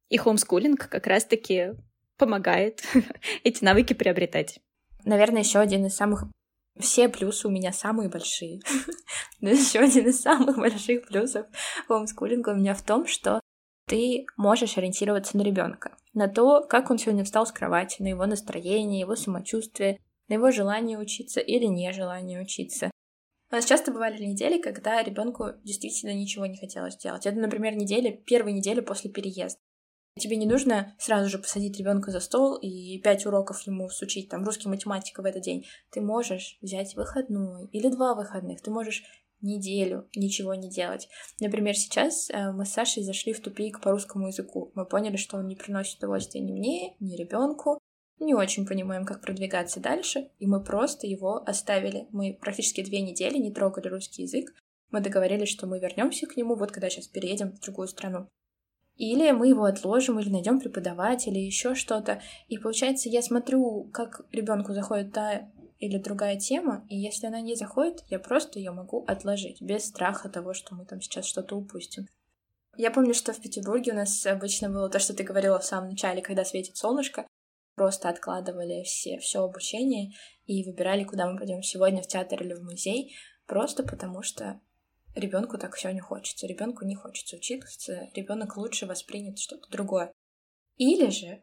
И 0.08 0.16
хомскулинг 0.16 0.88
как 0.88 1.06
раз-таки 1.06 1.72
помогает 2.16 2.82
эти 3.44 3.64
навыки 3.64 3.92
приобретать. 3.92 4.60
Наверное, 5.04 5.42
еще 5.42 5.58
один 5.58 5.84
из 5.86 5.94
самых 5.94 6.24
все 6.78 7.08
плюсы 7.08 7.46
у 7.46 7.50
меня 7.50 7.72
самые 7.72 8.08
большие. 8.08 8.60
Но 9.40 9.50
еще 9.50 9.80
один 9.80 10.08
из 10.08 10.20
самых 10.20 10.56
больших 10.56 11.06
плюсов 11.06 11.46
хомскулинга 11.86 12.50
у 12.50 12.56
меня 12.56 12.74
в 12.74 12.82
том, 12.82 13.06
что 13.06 13.40
ты 13.86 14.26
можешь 14.36 14.78
ориентироваться 14.78 15.36
на 15.36 15.42
ребенка, 15.42 15.96
на 16.14 16.28
то, 16.28 16.62
как 16.62 16.90
он 16.90 16.98
сегодня 16.98 17.24
встал 17.24 17.46
с 17.46 17.52
кровати, 17.52 18.02
на 18.02 18.08
его 18.08 18.26
настроение, 18.26 19.00
его 19.00 19.14
самочувствие, 19.14 20.00
на 20.28 20.34
его 20.34 20.50
желание 20.50 20.98
учиться 20.98 21.40
или 21.40 21.66
нежелание 21.66 22.40
учиться. 22.40 22.90
У 23.50 23.54
нас 23.54 23.66
часто 23.66 23.92
бывали 23.92 24.24
недели, 24.24 24.60
когда 24.60 25.02
ребенку 25.02 25.52
действительно 25.62 26.14
ничего 26.14 26.46
не 26.46 26.56
хотелось 26.56 26.96
делать. 26.96 27.26
Это, 27.26 27.38
например, 27.38 27.76
недели, 27.76 28.10
первые 28.10 28.54
недели 28.54 28.80
после 28.80 29.10
переезда. 29.10 29.60
Тебе 30.16 30.36
не 30.36 30.46
нужно 30.46 30.94
сразу 30.98 31.28
же 31.28 31.38
посадить 31.38 31.76
ребенка 31.78 32.12
за 32.12 32.20
стол 32.20 32.56
и 32.56 33.00
пять 33.00 33.26
уроков 33.26 33.62
ему 33.66 33.88
всучить, 33.88 34.28
там, 34.28 34.44
русский, 34.44 34.68
математика 34.68 35.22
в 35.22 35.24
этот 35.24 35.42
день. 35.42 35.66
Ты 35.90 36.00
можешь 36.00 36.56
взять 36.62 36.94
выходной 36.94 37.68
или 37.72 37.88
два 37.88 38.14
выходных. 38.14 38.62
Ты 38.62 38.70
можешь 38.70 39.02
неделю 39.40 40.08
ничего 40.14 40.54
не 40.54 40.70
делать. 40.70 41.08
Например, 41.40 41.74
сейчас 41.74 42.30
э, 42.30 42.52
мы 42.52 42.64
с 42.64 42.72
Сашей 42.72 43.02
зашли 43.02 43.32
в 43.32 43.40
тупик 43.40 43.80
по 43.80 43.90
русскому 43.90 44.28
языку. 44.28 44.70
Мы 44.74 44.86
поняли, 44.86 45.16
что 45.16 45.36
он 45.36 45.48
не 45.48 45.56
приносит 45.56 45.98
удовольствия 45.98 46.40
ни 46.40 46.52
мне, 46.52 46.94
ни 47.00 47.16
ребенку. 47.16 47.78
Не 48.20 48.34
очень 48.34 48.66
понимаем, 48.66 49.04
как 49.04 49.20
продвигаться 49.20 49.80
дальше, 49.80 50.30
и 50.38 50.46
мы 50.46 50.62
просто 50.62 51.06
его 51.08 51.42
оставили. 51.44 52.06
Мы 52.12 52.38
практически 52.40 52.84
две 52.84 53.00
недели 53.00 53.36
не 53.38 53.52
трогали 53.52 53.88
русский 53.88 54.22
язык. 54.22 54.54
Мы 54.92 55.00
договорились, 55.00 55.48
что 55.48 55.66
мы 55.66 55.80
вернемся 55.80 56.26
к 56.26 56.36
нему, 56.36 56.54
вот 56.54 56.70
когда 56.70 56.88
сейчас 56.88 57.08
переедем 57.08 57.50
в 57.50 57.60
другую 57.60 57.88
страну. 57.88 58.28
Или 58.96 59.30
мы 59.32 59.48
его 59.48 59.64
отложим, 59.64 60.20
или 60.20 60.28
найдем 60.28 60.60
преподавателя, 60.60 61.32
или 61.32 61.46
еще 61.46 61.74
что-то. 61.74 62.22
И 62.48 62.58
получается, 62.58 63.08
я 63.08 63.22
смотрю, 63.22 63.90
как 63.92 64.22
ребенку 64.30 64.72
заходит 64.72 65.12
та 65.12 65.48
или 65.78 65.98
другая 65.98 66.38
тема, 66.38 66.86
и 66.88 66.96
если 66.96 67.26
она 67.26 67.40
не 67.40 67.56
заходит, 67.56 68.04
я 68.08 68.18
просто 68.18 68.58
ее 68.58 68.70
могу 68.70 69.04
отложить, 69.06 69.60
без 69.60 69.86
страха 69.86 70.28
того, 70.28 70.54
что 70.54 70.74
мы 70.74 70.86
там 70.86 71.00
сейчас 71.00 71.26
что-то 71.26 71.56
упустим. 71.56 72.06
Я 72.76 72.90
помню, 72.90 73.14
что 73.14 73.32
в 73.32 73.40
Петербурге 73.40 73.92
у 73.92 73.96
нас 73.96 74.24
обычно 74.26 74.68
было 74.68 74.88
то, 74.88 74.98
что 74.98 75.14
ты 75.14 75.22
говорила 75.22 75.58
в 75.58 75.64
самом 75.64 75.90
начале, 75.90 76.22
когда 76.22 76.44
светит 76.44 76.76
солнышко, 76.76 77.26
просто 77.74 78.08
откладывали 78.08 78.82
все, 78.84 79.18
все 79.18 79.42
обучение 79.42 80.12
и 80.46 80.64
выбирали, 80.64 81.04
куда 81.04 81.30
мы 81.30 81.38
пойдем 81.38 81.62
сегодня, 81.62 82.02
в 82.02 82.08
театр 82.08 82.42
или 82.42 82.54
в 82.54 82.62
музей, 82.62 83.14
просто 83.46 83.82
потому 83.82 84.22
что 84.22 84.60
ребенку 85.14 85.58
так 85.58 85.74
все 85.74 85.92
не 85.92 86.00
хочется, 86.00 86.46
ребенку 86.46 86.84
не 86.84 86.94
хочется 86.94 87.36
учиться, 87.36 88.08
ребенок 88.14 88.56
лучше 88.56 88.86
воспринят 88.86 89.38
что-то 89.38 89.70
другое. 89.70 90.12
Или 90.76 91.10
же 91.10 91.42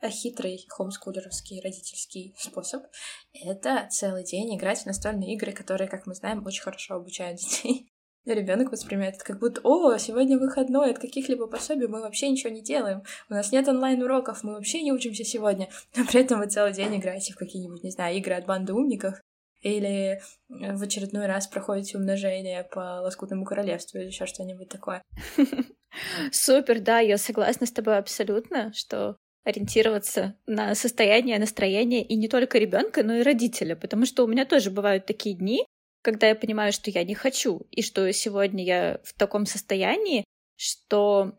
э, 0.00 0.08
хитрый 0.10 0.64
хомскулеровский 0.68 1.60
родительский 1.60 2.34
способ— 2.38 2.84
это 3.32 3.88
целый 3.90 4.24
день 4.24 4.56
играть 4.56 4.82
в 4.82 4.86
настольные 4.86 5.34
игры, 5.34 5.52
которые, 5.52 5.88
как 5.88 6.06
мы 6.06 6.14
знаем, 6.14 6.44
очень 6.44 6.62
хорошо 6.62 6.94
обучают 6.94 7.38
детей. 7.40 7.88
Ребенок 8.24 8.70
воспринимает 8.70 9.16
это 9.16 9.24
как 9.24 9.40
будто, 9.40 9.60
о, 9.64 9.96
сегодня 9.98 10.38
выходной, 10.38 10.92
от 10.92 10.98
каких-либо 10.98 11.48
пособий 11.48 11.88
мы 11.88 12.00
вообще 12.00 12.28
ничего 12.28 12.50
не 12.50 12.62
делаем, 12.62 13.02
у 13.28 13.34
нас 13.34 13.50
нет 13.50 13.66
онлайн-уроков, 13.68 14.44
мы 14.44 14.54
вообще 14.54 14.82
не 14.82 14.92
учимся 14.92 15.24
сегодня, 15.24 15.68
но 15.96 16.04
при 16.10 16.20
этом 16.20 16.38
вы 16.38 16.46
целый 16.46 16.72
день 16.72 16.96
играете 16.96 17.32
в 17.32 17.36
какие-нибудь, 17.36 17.82
не 17.82 17.90
знаю, 17.90 18.16
игры 18.16 18.34
от 18.34 18.46
банды 18.46 18.72
умников, 18.72 19.20
или 19.62 20.20
э, 20.50 20.76
в 20.76 20.82
очередной 20.82 21.26
раз 21.26 21.46
проходите 21.46 21.96
умножение 21.96 22.64
по 22.64 23.00
лоскутному 23.00 23.44
королевству 23.44 23.98
или 23.98 24.08
еще 24.08 24.26
что-нибудь 24.26 24.68
такое. 24.68 25.02
Супер, 26.32 26.80
да, 26.80 27.00
я 27.00 27.18
согласна 27.18 27.66
с 27.66 27.72
тобой 27.72 27.98
абсолютно, 27.98 28.72
что 28.74 29.16
ориентироваться 29.44 30.36
на 30.46 30.74
состояние, 30.74 31.38
настроение 31.38 32.04
и 32.04 32.16
не 32.16 32.28
только 32.28 32.58
ребенка, 32.58 33.02
но 33.02 33.16
и 33.16 33.22
родителя, 33.22 33.76
потому 33.76 34.06
что 34.06 34.24
у 34.24 34.28
меня 34.28 34.44
тоже 34.44 34.70
бывают 34.70 35.06
такие 35.06 35.34
дни, 35.34 35.64
когда 36.02 36.28
я 36.28 36.34
понимаю, 36.34 36.72
что 36.72 36.90
я 36.90 37.04
не 37.04 37.14
хочу, 37.14 37.66
и 37.70 37.82
что 37.82 38.12
сегодня 38.12 38.64
я 38.64 39.00
в 39.04 39.14
таком 39.14 39.46
состоянии, 39.46 40.24
что 40.56 41.34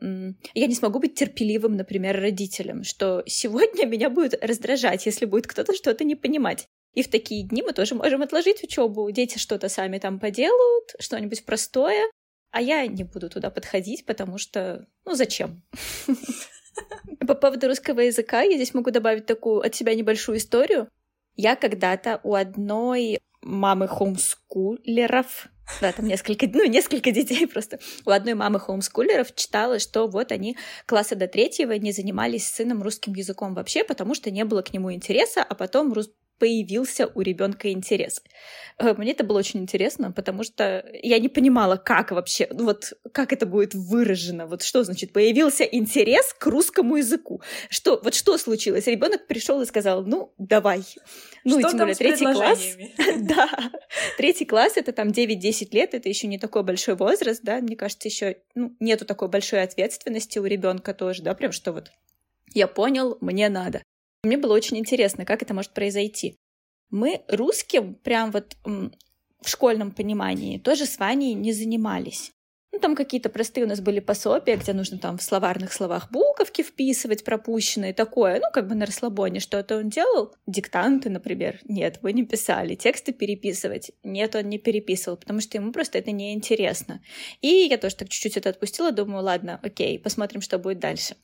я 0.53 0.67
не 0.67 0.75
смогу 0.75 0.99
быть 0.99 1.15
терпеливым, 1.15 1.77
например, 1.77 2.19
родителем, 2.19 2.83
что 2.83 3.23
сегодня 3.25 3.85
меня 3.87 4.09
будет 4.09 4.43
раздражать, 4.43 5.05
если 5.05 5.25
будет 5.25 5.47
кто-то 5.47 5.73
что-то 5.73 6.03
не 6.03 6.15
понимать. 6.15 6.67
И 6.93 7.01
в 7.01 7.09
такие 7.09 7.43
дни 7.43 7.63
мы 7.63 7.73
тоже 7.73 7.95
можем 7.95 8.21
отложить 8.21 8.63
учебу. 8.63 9.09
Дети 9.11 9.37
что-то 9.37 9.69
сами 9.69 9.97
там 9.97 10.19
поделают, 10.19 10.95
что-нибудь 10.99 11.45
простое, 11.45 12.09
а 12.51 12.61
я 12.61 12.85
не 12.85 13.03
буду 13.03 13.29
туда 13.29 13.49
подходить, 13.49 14.05
потому 14.05 14.37
что, 14.37 14.87
ну, 15.05 15.15
зачем? 15.15 15.63
По 17.27 17.33
поводу 17.33 17.67
русского 17.67 18.01
языка 18.01 18.41
я 18.41 18.55
здесь 18.55 18.73
могу 18.75 18.91
добавить 18.91 19.25
такую 19.25 19.61
от 19.61 19.73
себя 19.73 19.95
небольшую 19.95 20.37
историю. 20.37 20.87
Я 21.35 21.55
когда-то 21.55 22.19
у 22.23 22.35
одной 22.35 23.19
мамы 23.41 23.87
хомскулеров, 23.87 25.47
да, 25.81 25.91
там 25.93 26.05
несколько, 26.05 26.47
ну, 26.47 26.65
несколько 26.65 27.11
детей 27.11 27.47
просто. 27.47 27.79
У 28.05 28.11
одной 28.11 28.35
мамы 28.35 28.59
хомскулеров 28.59 29.33
читала, 29.33 29.79
что 29.79 30.07
вот 30.07 30.31
они 30.31 30.57
класса 30.85 31.15
до 31.15 31.27
третьего 31.27 31.71
не 31.73 31.91
занимались 31.91 32.47
с 32.47 32.55
сыном 32.55 32.83
русским 32.83 33.13
языком 33.13 33.55
вообще, 33.55 33.83
потому 33.83 34.13
что 34.13 34.29
не 34.29 34.45
было 34.45 34.61
к 34.61 34.73
нему 34.73 34.93
интереса, 34.93 35.41
а 35.41 35.55
потом 35.55 35.93
рус 35.93 36.11
появился 36.39 37.07
у 37.13 37.21
ребенка 37.21 37.71
интерес. 37.71 38.21
Э, 38.77 38.93
мне 38.97 39.11
это 39.11 39.23
было 39.23 39.39
очень 39.39 39.61
интересно, 39.61 40.11
потому 40.11 40.43
что 40.43 40.85
я 41.01 41.19
не 41.19 41.29
понимала, 41.29 41.77
как 41.77 42.11
вообще, 42.11 42.47
ну 42.51 42.65
вот 42.65 42.93
как 43.11 43.33
это 43.33 43.45
будет 43.45 43.73
выражено, 43.73 44.47
вот 44.47 44.63
что 44.63 44.83
значит 44.83 45.13
появился 45.13 45.63
интерес 45.63 46.33
к 46.33 46.45
русскому 46.47 46.97
языку, 46.97 47.41
что 47.69 47.99
вот 48.03 48.13
что 48.15 48.37
случилось? 48.37 48.87
Ребенок 48.87 49.27
пришел 49.27 49.61
и 49.61 49.65
сказал, 49.65 50.03
ну 50.03 50.33
давай, 50.37 50.83
ну 51.43 51.59
что 51.59 51.67
и 51.67 51.71
тем 51.71 51.79
более 51.79 51.95
третий 51.95 52.25
класс, 52.25 52.77
да, 53.17 53.49
третий 54.17 54.45
класс 54.45 54.73
это 54.75 54.91
там 54.91 55.09
9-10 55.09 55.67
лет, 55.71 55.93
это 55.93 56.09
еще 56.09 56.27
не 56.27 56.39
такой 56.39 56.63
большой 56.63 56.95
возраст, 56.95 57.41
да, 57.43 57.59
мне 57.59 57.75
кажется, 57.75 58.07
еще 58.07 58.37
ну, 58.55 58.75
нету 58.79 59.05
такой 59.05 59.29
большой 59.29 59.61
ответственности 59.61 60.39
у 60.39 60.45
ребенка 60.45 60.93
тоже, 60.93 61.23
да, 61.23 61.33
прям 61.35 61.51
что 61.51 61.71
вот 61.71 61.91
я 62.53 62.67
понял, 62.67 63.17
мне 63.21 63.49
надо. 63.49 63.81
Мне 64.23 64.37
было 64.37 64.53
очень 64.53 64.77
интересно, 64.77 65.25
как 65.25 65.41
это 65.41 65.53
может 65.53 65.71
произойти. 65.71 66.37
Мы 66.89 67.23
русским, 67.27 67.95
прям 67.95 68.31
вот 68.31 68.55
в 68.63 69.49
школьном 69.49 69.91
понимании, 69.91 70.57
тоже 70.57 70.85
с 70.85 70.97
Ваней 70.97 71.33
не 71.33 71.51
занимались. 71.51 72.31
Ну, 72.73 72.79
там 72.79 72.95
какие-то 72.95 73.29
простые 73.29 73.65
у 73.65 73.67
нас 73.67 73.81
были 73.81 73.99
пособия, 73.99 74.55
где 74.55 74.73
нужно 74.73 74.97
там 74.97 75.19
в 75.19 75.21
словарных 75.21 75.71
словах 75.71 76.09
буковки 76.09 76.63
вписывать 76.63 77.23
пропущенные, 77.23 77.93
такое, 77.93 78.39
ну, 78.39 78.47
как 78.51 78.67
бы 78.67 78.73
на 78.73 78.87
расслабоне 78.87 79.39
что-то 79.39 79.77
он 79.77 79.89
делал. 79.89 80.33
Диктанты, 80.47 81.11
например, 81.11 81.59
нет, 81.65 81.99
вы 82.01 82.13
не 82.13 82.25
писали. 82.25 82.73
Тексты 82.73 83.13
переписывать, 83.13 83.91
нет, 84.01 84.35
он 84.35 84.49
не 84.49 84.57
переписывал, 84.57 85.17
потому 85.17 85.39
что 85.39 85.57
ему 85.57 85.71
просто 85.71 85.99
это 85.99 86.11
неинтересно. 86.11 87.03
И 87.41 87.47
я 87.47 87.77
тоже 87.77 87.95
так 87.95 88.09
чуть-чуть 88.09 88.37
это 88.37 88.49
отпустила, 88.49 88.91
думаю, 88.91 89.23
ладно, 89.23 89.59
окей, 89.61 89.99
посмотрим, 89.99 90.41
что 90.41 90.57
будет 90.57 90.79
дальше. 90.79 91.15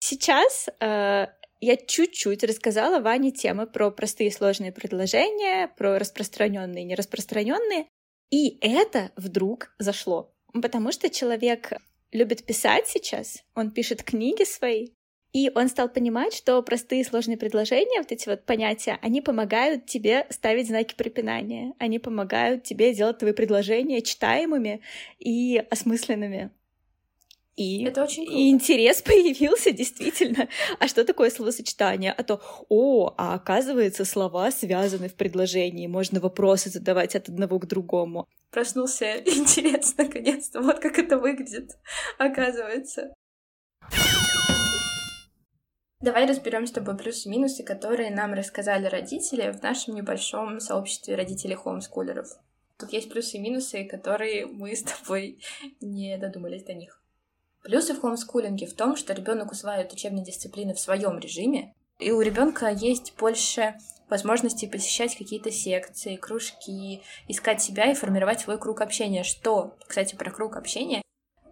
Сейчас 0.00 0.68
э, 0.80 1.26
я 1.60 1.76
чуть-чуть 1.76 2.44
рассказала 2.44 3.00
Ване 3.00 3.30
темы 3.30 3.66
про 3.66 3.90
простые 3.90 4.30
сложные 4.30 4.72
предложения, 4.72 5.68
про 5.76 5.98
распространенные 5.98 6.82
и 6.84 6.86
нераспространенные, 6.86 7.86
и 8.30 8.58
это 8.60 9.10
вдруг 9.16 9.74
зашло. 9.78 10.34
Потому 10.52 10.92
что 10.92 11.10
человек 11.10 11.72
любит 12.12 12.44
писать 12.44 12.86
сейчас, 12.88 13.42
он 13.54 13.70
пишет 13.70 14.02
книги 14.02 14.44
свои, 14.44 14.88
и 15.32 15.50
он 15.54 15.68
стал 15.68 15.88
понимать, 15.90 16.32
что 16.32 16.62
простые 16.62 17.04
сложные 17.04 17.36
предложения, 17.36 18.00
вот 18.00 18.12
эти 18.12 18.28
вот 18.28 18.44
понятия, 18.44 18.98
они 19.02 19.20
помогают 19.20 19.86
тебе 19.86 20.26
ставить 20.30 20.68
знаки 20.68 20.94
препинания, 20.96 21.74
они 21.78 21.98
помогают 21.98 22.64
тебе 22.64 22.94
делать 22.94 23.18
твои 23.18 23.32
предложения 23.32 24.00
читаемыми 24.00 24.80
и 25.18 25.62
осмысленными. 25.70 26.50
И, 27.58 27.84
это 27.84 28.04
очень 28.04 28.24
круто. 28.24 28.38
и 28.38 28.50
интерес 28.50 29.02
появился 29.08 29.72
действительно. 29.72 30.48
А 30.78 30.86
что 30.86 31.04
такое 31.04 31.28
словосочетание? 31.28 32.12
А 32.12 32.22
то, 32.22 32.40
о, 32.68 33.12
а 33.18 33.34
оказывается, 33.34 34.04
слова 34.04 34.52
связаны 34.52 35.08
в 35.08 35.14
предложении, 35.14 35.88
можно 35.88 36.20
вопросы 36.20 36.70
задавать 36.70 37.16
от 37.16 37.28
одного 37.28 37.58
к 37.58 37.66
другому. 37.66 38.28
Проснулся 38.52 39.16
интерес 39.26 39.96
наконец-то. 39.96 40.62
Вот 40.62 40.78
как 40.78 41.00
это 41.00 41.18
выглядит, 41.18 41.76
оказывается. 42.18 43.12
Давай 46.00 46.26
разберем 46.26 46.64
с 46.64 46.70
тобой 46.70 46.96
плюсы 46.96 47.28
и 47.28 47.32
минусы, 47.32 47.64
которые 47.64 48.12
нам 48.12 48.34
рассказали 48.34 48.86
родители 48.86 49.50
в 49.50 49.60
нашем 49.64 49.96
небольшом 49.96 50.60
сообществе 50.60 51.16
родителей 51.16 51.56
хомскулеров. 51.56 52.28
Тут 52.78 52.92
есть 52.92 53.10
плюсы 53.10 53.38
и 53.38 53.40
минусы, 53.40 53.84
которые 53.84 54.46
мы 54.46 54.76
с 54.76 54.84
тобой 54.84 55.40
не 55.80 56.16
додумались 56.18 56.62
до 56.62 56.74
них. 56.74 56.97
Плюсы 57.68 57.92
в 57.92 58.00
хомскулинге 58.00 58.66
в 58.66 58.72
том, 58.72 58.96
что 58.96 59.12
ребенок 59.12 59.52
усваивает 59.52 59.92
учебные 59.92 60.24
дисциплины 60.24 60.72
в 60.72 60.80
своем 60.80 61.18
режиме, 61.18 61.74
и 61.98 62.10
у 62.12 62.22
ребенка 62.22 62.70
есть 62.70 63.12
больше 63.18 63.74
возможностей 64.08 64.66
посещать 64.66 65.14
какие-то 65.18 65.50
секции, 65.50 66.16
кружки, 66.16 67.02
искать 67.28 67.60
себя 67.60 67.92
и 67.92 67.94
формировать 67.94 68.40
свой 68.40 68.58
круг 68.58 68.80
общения. 68.80 69.22
Что, 69.22 69.76
кстати, 69.86 70.14
про 70.14 70.30
круг 70.30 70.56
общения, 70.56 71.02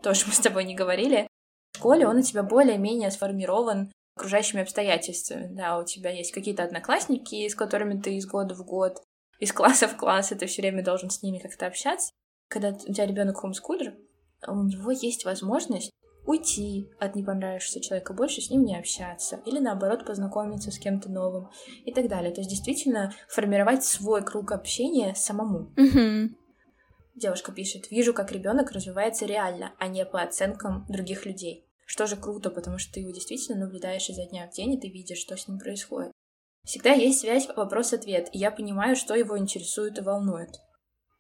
тоже 0.02 0.25
мы 0.26 0.32
с 0.32 0.38
тобой 0.38 0.64
не 0.64 0.75
говорили, 0.75 1.28
в 1.75 1.76
школе 1.76 2.08
он 2.08 2.16
у 2.16 2.23
тебя 2.23 2.42
более-менее 2.42 3.11
сформирован 3.11 3.92
окружающими 4.16 4.62
обстоятельствами. 4.62 5.54
Да, 5.54 5.78
у 5.78 5.85
тебя 5.85 6.08
есть 6.12 6.32
какие-то 6.32 6.62
одноклассники, 6.62 7.46
с 7.46 7.54
которыми 7.54 8.00
ты 8.00 8.16
из 8.16 8.26
года 8.26 8.54
в 8.54 8.64
год, 8.64 9.02
из 9.38 9.52
класса 9.52 9.87
в 9.87 9.99
класс, 9.99 10.28
ты 10.28 10.46
все 10.46 10.62
время 10.62 10.82
должен 10.82 11.11
с 11.11 11.23
ними 11.23 11.40
как-то 11.40 11.66
общаться. 11.66 12.11
Когда 12.49 12.70
у 12.70 12.75
тебя 12.90 13.04
ребенок 13.04 13.37
хомскулер, 13.37 13.99
у 14.46 14.62
него 14.62 14.92
есть 14.92 15.26
возможность 15.26 15.90
уйти 16.26 16.90
от 16.99 17.14
не 17.14 17.23
понравившегося 17.23 17.80
человека, 17.80 18.12
больше 18.12 18.40
с 18.40 18.50
ним 18.50 18.64
не 18.64 18.76
общаться, 18.76 19.40
или 19.47 19.59
наоборот 19.59 20.04
познакомиться 20.04 20.71
с 20.71 20.78
кем-то 20.78 21.11
новым 21.11 21.50
и 21.85 21.92
так 21.92 22.09
далее. 22.09 22.33
То 22.33 22.40
есть 22.40 22.50
действительно 22.50 23.14
формировать 23.28 23.85
свой 23.85 24.25
круг 24.25 24.52
общения 24.52 25.14
самому. 25.14 25.73
Угу. 25.76 26.37
Девушка 27.14 27.52
пишет, 27.52 27.90
вижу, 27.90 28.12
как 28.12 28.33
ребенок 28.33 28.73
развивается 28.73 29.25
реально, 29.25 29.73
а 29.78 29.88
не 29.88 30.04
по 30.04 30.21
оценкам 30.21 30.85
других 30.88 31.25
людей. 31.25 31.66
Что 31.87 32.06
же 32.06 32.16
круто, 32.16 32.50
потому 32.50 32.78
что 32.78 32.92
ты 32.92 33.00
его 33.00 33.11
действительно 33.11 33.64
наблюдаешь 33.64 34.11
изо 34.11 34.26
дня 34.26 34.49
в 34.50 34.54
день, 34.54 34.75
и 34.75 34.80
ты 34.80 34.88
видишь, 34.88 35.18
что 35.18 35.37
с 35.37 35.49
ним 35.49 35.59
происходит. 35.59 36.12
Всегда 36.64 36.90
есть 36.90 37.21
связь 37.21 37.47
вопрос-ответ, 37.47 38.28
и 38.33 38.38
я 38.38 38.50
понимаю, 38.50 38.97
что 38.97 39.14
его 39.14 39.38
интересует 39.38 39.99
и 39.99 40.02
волнует. 40.02 40.50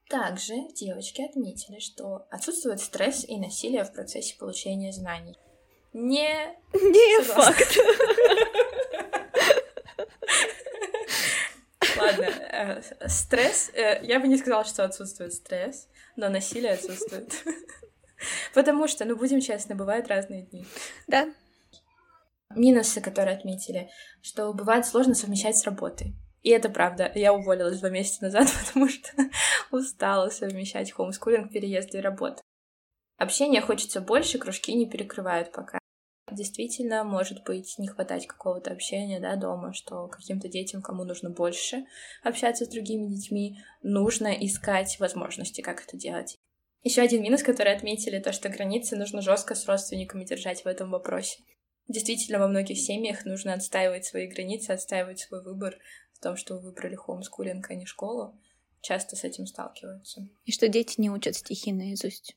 Также 0.08 0.54
девочки 0.74 1.22
отметили, 1.22 1.80
что 1.80 2.26
отсутствует 2.30 2.80
стресс 2.80 3.24
и 3.26 3.38
насилие 3.38 3.84
в 3.84 3.92
процессе 3.92 4.36
получения 4.38 4.92
знаний. 4.92 5.36
Не... 5.92 6.54
Не 6.74 7.22
факт. 7.24 7.78
Ладно, 11.96 12.24
э, 12.24 12.82
стресс... 13.08 13.70
Э, 13.74 14.00
я 14.04 14.20
бы 14.20 14.28
не 14.28 14.36
сказала, 14.36 14.64
что 14.64 14.84
отсутствует 14.84 15.32
стресс, 15.32 15.88
но 16.14 16.28
насилие 16.28 16.74
отсутствует. 16.74 17.32
Потому 18.54 18.86
что, 18.86 19.04
ну, 19.04 19.16
будем 19.16 19.40
честны, 19.40 19.74
бывают 19.74 20.08
разные 20.08 20.42
дни. 20.42 20.66
Да. 21.06 21.32
Минусы, 22.54 23.00
которые 23.00 23.36
отметили, 23.36 23.90
что 24.22 24.52
бывает 24.52 24.86
сложно 24.86 25.14
совмещать 25.14 25.56
с 25.56 25.64
работой. 25.64 26.14
И 26.46 26.50
это 26.50 26.68
правда. 26.68 27.10
Я 27.16 27.34
уволилась 27.34 27.80
два 27.80 27.90
месяца 27.90 28.22
назад, 28.22 28.46
потому 28.68 28.88
что 28.88 29.10
устала 29.72 30.28
совмещать 30.28 30.92
хомскулинг, 30.92 31.50
переезды 31.50 31.98
и 31.98 32.00
работу. 32.00 32.40
Общения 33.18 33.60
хочется 33.60 34.00
больше, 34.00 34.38
кружки 34.38 34.72
не 34.72 34.88
перекрывают 34.88 35.50
пока. 35.50 35.80
Действительно, 36.30 37.02
может 37.02 37.42
быть, 37.42 37.74
не 37.78 37.88
хватать 37.88 38.28
какого-то 38.28 38.70
общения 38.70 39.18
да, 39.18 39.34
дома, 39.34 39.72
что 39.72 40.06
каким-то 40.06 40.46
детям, 40.46 40.82
кому 40.82 41.02
нужно 41.02 41.30
больше 41.30 41.84
общаться 42.22 42.64
с 42.64 42.68
другими 42.68 43.08
детьми, 43.08 43.58
нужно 43.82 44.28
искать 44.28 45.00
возможности, 45.00 45.62
как 45.62 45.82
это 45.82 45.96
делать. 45.96 46.36
Еще 46.84 47.02
один 47.02 47.22
минус, 47.22 47.42
который 47.42 47.74
отметили, 47.74 48.20
то, 48.20 48.30
что 48.30 48.50
границы 48.50 48.94
нужно 48.94 49.20
жестко 49.20 49.56
с 49.56 49.66
родственниками 49.66 50.24
держать 50.24 50.62
в 50.62 50.68
этом 50.68 50.92
вопросе. 50.92 51.42
Действительно, 51.88 52.38
во 52.38 52.48
многих 52.48 52.78
семьях 52.78 53.24
нужно 53.24 53.54
отстаивать 53.54 54.04
свои 54.04 54.26
границы, 54.26 54.70
отстаивать 54.70 55.20
свой 55.20 55.42
выбор, 55.42 55.78
в 56.12 56.18
том, 56.20 56.36
что 56.36 56.54
вы 56.54 56.60
выбрали 56.60 56.94
хомскулинг, 56.94 57.70
а 57.70 57.74
не 57.74 57.86
школу, 57.86 58.38
часто 58.80 59.16
с 59.16 59.24
этим 59.24 59.46
сталкиваются. 59.46 60.28
И 60.44 60.52
что 60.52 60.68
дети 60.68 61.00
не 61.00 61.10
учат 61.10 61.36
стихи 61.36 61.72
наизусть. 61.72 62.36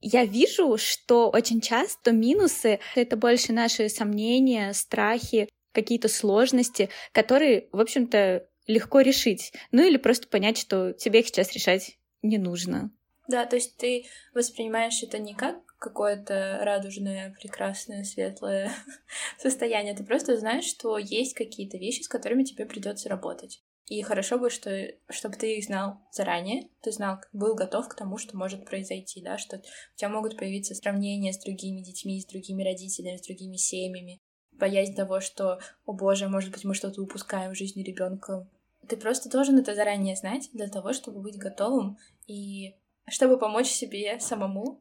Я 0.00 0.24
вижу, 0.24 0.76
что 0.78 1.30
очень 1.30 1.60
часто 1.60 2.10
минусы— 2.10 2.80
это 2.96 3.16
больше 3.16 3.52
наши 3.52 3.88
сомнения, 3.88 4.72
страхи, 4.72 5.48
какие-то 5.72 6.08
сложности, 6.08 6.88
которые, 7.12 7.68
в 7.72 7.80
общем-то, 7.80 8.48
легко 8.66 9.00
решить. 9.00 9.52
Ну 9.70 9.86
или 9.86 9.96
просто 9.96 10.28
понять, 10.28 10.58
что 10.58 10.92
тебе 10.92 11.20
их 11.20 11.28
сейчас 11.28 11.52
решать 11.52 11.98
не 12.20 12.38
нужно. 12.38 12.90
Да, 13.28 13.46
то 13.46 13.56
есть 13.56 13.76
ты 13.76 14.06
воспринимаешь 14.34 15.02
это 15.02 15.18
не 15.18 15.34
как 15.34 15.71
какое-то 15.82 16.60
радужное, 16.62 17.34
прекрасное, 17.40 18.04
светлое 18.04 18.72
состояние. 19.38 19.94
Ты 19.94 20.04
просто 20.04 20.38
знаешь, 20.38 20.64
что 20.64 20.96
есть 20.96 21.34
какие-то 21.34 21.76
вещи, 21.76 22.02
с 22.02 22.08
которыми 22.08 22.44
тебе 22.44 22.64
придется 22.66 23.08
работать. 23.08 23.62
И 23.88 24.00
хорошо 24.02 24.38
бы, 24.38 24.48
что, 24.48 24.88
чтобы 25.10 25.34
ты 25.36 25.58
их 25.58 25.64
знал 25.64 25.98
заранее, 26.12 26.68
ты 26.82 26.92
знал, 26.92 27.18
был 27.32 27.56
готов 27.56 27.88
к 27.88 27.96
тому, 27.96 28.16
что 28.16 28.36
может 28.36 28.64
произойти, 28.64 29.20
да, 29.20 29.38
что 29.38 29.56
у 29.56 29.96
тебя 29.96 30.08
могут 30.08 30.38
появиться 30.38 30.74
сравнения 30.74 31.32
с 31.32 31.38
другими 31.38 31.80
детьми, 31.80 32.20
с 32.20 32.26
другими 32.26 32.62
родителями, 32.62 33.16
с 33.16 33.26
другими 33.26 33.56
семьями, 33.56 34.22
боязнь 34.52 34.94
того, 34.94 35.20
что, 35.20 35.58
о 35.84 35.92
боже, 35.92 36.28
может 36.28 36.52
быть, 36.52 36.64
мы 36.64 36.74
что-то 36.74 37.02
упускаем 37.02 37.52
в 37.52 37.58
жизни 37.58 37.82
ребенка. 37.82 38.48
Ты 38.88 38.96
просто 38.96 39.28
должен 39.28 39.58
это 39.58 39.74
заранее 39.74 40.14
знать 40.14 40.48
для 40.52 40.68
того, 40.68 40.92
чтобы 40.92 41.20
быть 41.20 41.36
готовым 41.36 41.98
и 42.28 42.76
чтобы 43.08 43.36
помочь 43.36 43.66
себе 43.66 44.20
самому 44.20 44.80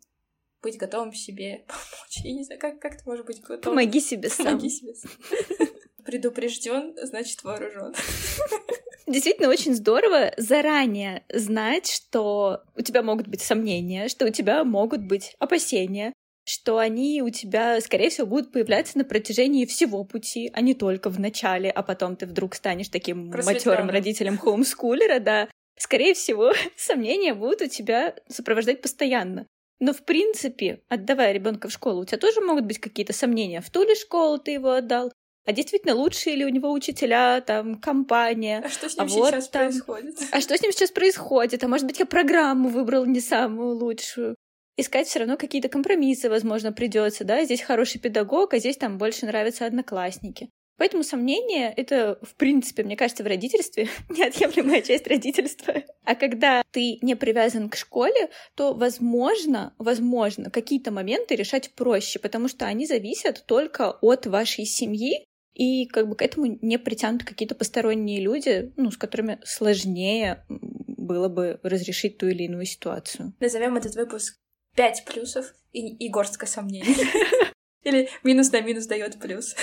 быть 0.61 0.77
готовым 0.77 1.13
себе 1.13 1.63
помочь. 1.67 2.21
Я 2.23 2.33
не 2.33 2.43
знаю, 2.43 2.59
как, 2.59 2.79
как 2.79 2.97
ты 2.97 3.03
можешь 3.05 3.25
быть 3.25 3.41
готовым? 3.41 3.61
Помоги 3.61 3.99
себе 3.99 4.29
сам. 4.29 4.45
Помоги 4.45 4.69
себе 4.69 4.93
сам. 4.93 5.11
Предупрежден, 6.05 6.95
значит 7.01 7.43
вооружен. 7.43 7.93
Действительно 9.07 9.49
очень 9.49 9.75
здорово 9.75 10.33
заранее 10.37 11.23
знать, 11.29 11.87
что 11.91 12.63
у 12.75 12.81
тебя 12.81 13.03
могут 13.03 13.27
быть 13.27 13.41
сомнения, 13.41 14.07
что 14.07 14.25
у 14.25 14.29
тебя 14.29 14.63
могут 14.63 15.01
быть 15.01 15.35
опасения, 15.39 16.13
что 16.45 16.77
они 16.77 17.21
у 17.21 17.29
тебя, 17.29 17.81
скорее 17.81 18.09
всего, 18.09 18.25
будут 18.25 18.51
появляться 18.51 18.97
на 18.97 19.03
протяжении 19.03 19.65
всего 19.65 20.03
пути, 20.03 20.49
а 20.53 20.61
не 20.61 20.73
только 20.73 21.09
в 21.09 21.19
начале, 21.19 21.69
а 21.69 21.83
потом 21.83 22.15
ты 22.15 22.25
вдруг 22.25 22.55
станешь 22.55 22.89
таким 22.89 23.29
матерым 23.29 23.89
родителем 23.89 24.37
хоумскулера, 24.37 25.19
да. 25.19 25.49
Скорее 25.77 26.13
всего, 26.13 26.53
сомнения 26.77 27.33
будут 27.33 27.61
у 27.61 27.67
тебя 27.67 28.15
сопровождать 28.27 28.81
постоянно. 28.81 29.45
Но, 29.81 29.93
в 29.93 30.03
принципе, 30.03 30.83
отдавая 30.89 31.33
ребенка 31.33 31.67
в 31.67 31.71
школу, 31.71 32.01
у 32.01 32.05
тебя 32.05 32.19
тоже 32.19 32.39
могут 32.39 32.65
быть 32.65 32.77
какие-то 32.77 33.13
сомнения. 33.13 33.61
В 33.61 33.71
ту 33.71 33.81
ли 33.83 33.95
школу 33.95 34.37
ты 34.37 34.51
его 34.51 34.73
отдал, 34.73 35.11
а 35.43 35.53
действительно 35.53 35.95
лучшие 35.95 36.35
ли 36.35 36.45
у 36.45 36.49
него 36.49 36.71
учителя, 36.71 37.41
там, 37.41 37.81
компания. 37.81 38.61
А 38.63 38.69
что 38.69 38.87
с 38.87 38.95
ним 38.95 39.07
а 39.07 39.09
сейчас 39.09 39.45
вот, 39.45 39.51
там... 39.51 39.69
происходит? 39.69 40.19
А 40.31 40.39
что 40.39 40.55
с 40.55 40.61
ним 40.61 40.71
сейчас 40.71 40.91
происходит? 40.91 41.63
А 41.63 41.67
может 41.67 41.87
быть, 41.87 41.97
я 41.97 42.05
программу 42.05 42.69
выбрал 42.69 43.05
не 43.05 43.19
самую 43.19 43.75
лучшую? 43.75 44.35
Искать 44.77 45.07
все 45.07 45.19
равно 45.19 45.35
какие-то 45.35 45.67
компромиссы, 45.67 46.29
возможно, 46.29 46.71
придется, 46.71 47.23
да? 47.23 47.43
Здесь 47.43 47.61
хороший 47.61 47.99
педагог, 47.99 48.53
а 48.53 48.59
здесь 48.59 48.77
там 48.77 48.99
больше 48.99 49.25
нравятся 49.25 49.65
одноклассники. 49.65 50.51
Поэтому 50.81 51.03
сомнение— 51.03 51.71
это, 51.77 52.17
в 52.23 52.33
принципе, 52.33 52.81
мне 52.83 52.97
кажется, 52.97 53.21
в 53.23 53.27
родительстве 53.27 53.87
неотъемлемая 54.09 54.81
часть 54.81 55.05
родительства. 55.05 55.75
А 56.05 56.15
когда 56.15 56.63
ты 56.71 56.97
не 57.03 57.15
привязан 57.15 57.69
к 57.69 57.75
школе, 57.75 58.31
то, 58.55 58.73
возможно, 58.73 59.75
возможно, 59.77 60.49
какие-то 60.49 60.89
моменты 60.89 61.35
решать 61.35 61.69
проще, 61.75 62.17
потому 62.17 62.47
что 62.47 62.65
они 62.65 62.87
зависят 62.87 63.45
только 63.45 63.91
от 63.91 64.25
вашей 64.25 64.65
семьи, 64.65 65.23
и 65.53 65.85
как 65.85 66.09
бы 66.09 66.15
к 66.15 66.23
этому 66.23 66.57
не 66.63 66.79
притянуты 66.79 67.27
какие-то 67.27 67.53
посторонние 67.53 68.19
люди, 68.19 68.73
ну, 68.75 68.89
с 68.89 68.97
которыми 68.97 69.39
сложнее 69.45 70.43
было 70.49 71.29
бы 71.29 71.59
разрешить 71.61 72.17
ту 72.17 72.25
или 72.25 72.45
иную 72.45 72.65
ситуацию. 72.65 73.35
Назовем 73.39 73.77
этот 73.77 73.93
выпуск 73.93 74.35
«Пять 74.75 75.05
плюсов 75.05 75.53
и, 75.73 75.95
и 75.95 76.09
горстка 76.09 76.47
сомнений». 76.47 76.95
Или 77.83 78.09
минус 78.23 78.51
на 78.51 78.61
минус 78.61 78.85
дает 78.85 79.19
плюс. 79.19 79.55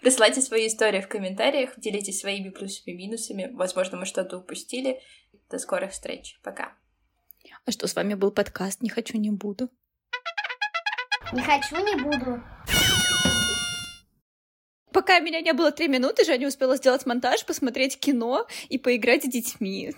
Присылайте 0.00 0.40
свои 0.40 0.68
истории 0.68 1.00
в 1.00 1.08
комментариях, 1.08 1.78
делитесь 1.78 2.20
своими 2.20 2.50
плюсами 2.50 2.94
и 2.94 2.96
минусами. 2.96 3.50
Возможно, 3.52 3.98
мы 3.98 4.06
что-то 4.06 4.38
упустили. 4.38 5.00
До 5.50 5.58
скорых 5.58 5.92
встреч. 5.92 6.38
Пока. 6.42 6.72
А 7.64 7.70
что, 7.70 7.86
с 7.86 7.96
вами 7.96 8.14
был 8.14 8.30
подкаст 8.30 8.82
«Не 8.82 8.90
хочу, 8.90 9.18
не 9.18 9.30
буду». 9.30 9.70
Не 11.32 11.42
хочу, 11.42 11.76
не 11.76 11.96
буду. 12.02 12.42
Пока 14.92 15.20
меня 15.20 15.40
не 15.40 15.52
было 15.52 15.70
три 15.70 15.86
минуты, 15.86 16.24
Женя 16.24 16.48
успела 16.48 16.76
сделать 16.76 17.04
монтаж, 17.04 17.44
посмотреть 17.44 18.00
кино 18.00 18.46
и 18.68 18.78
поиграть 18.78 19.24
с 19.24 19.28
детьми. 19.28 19.92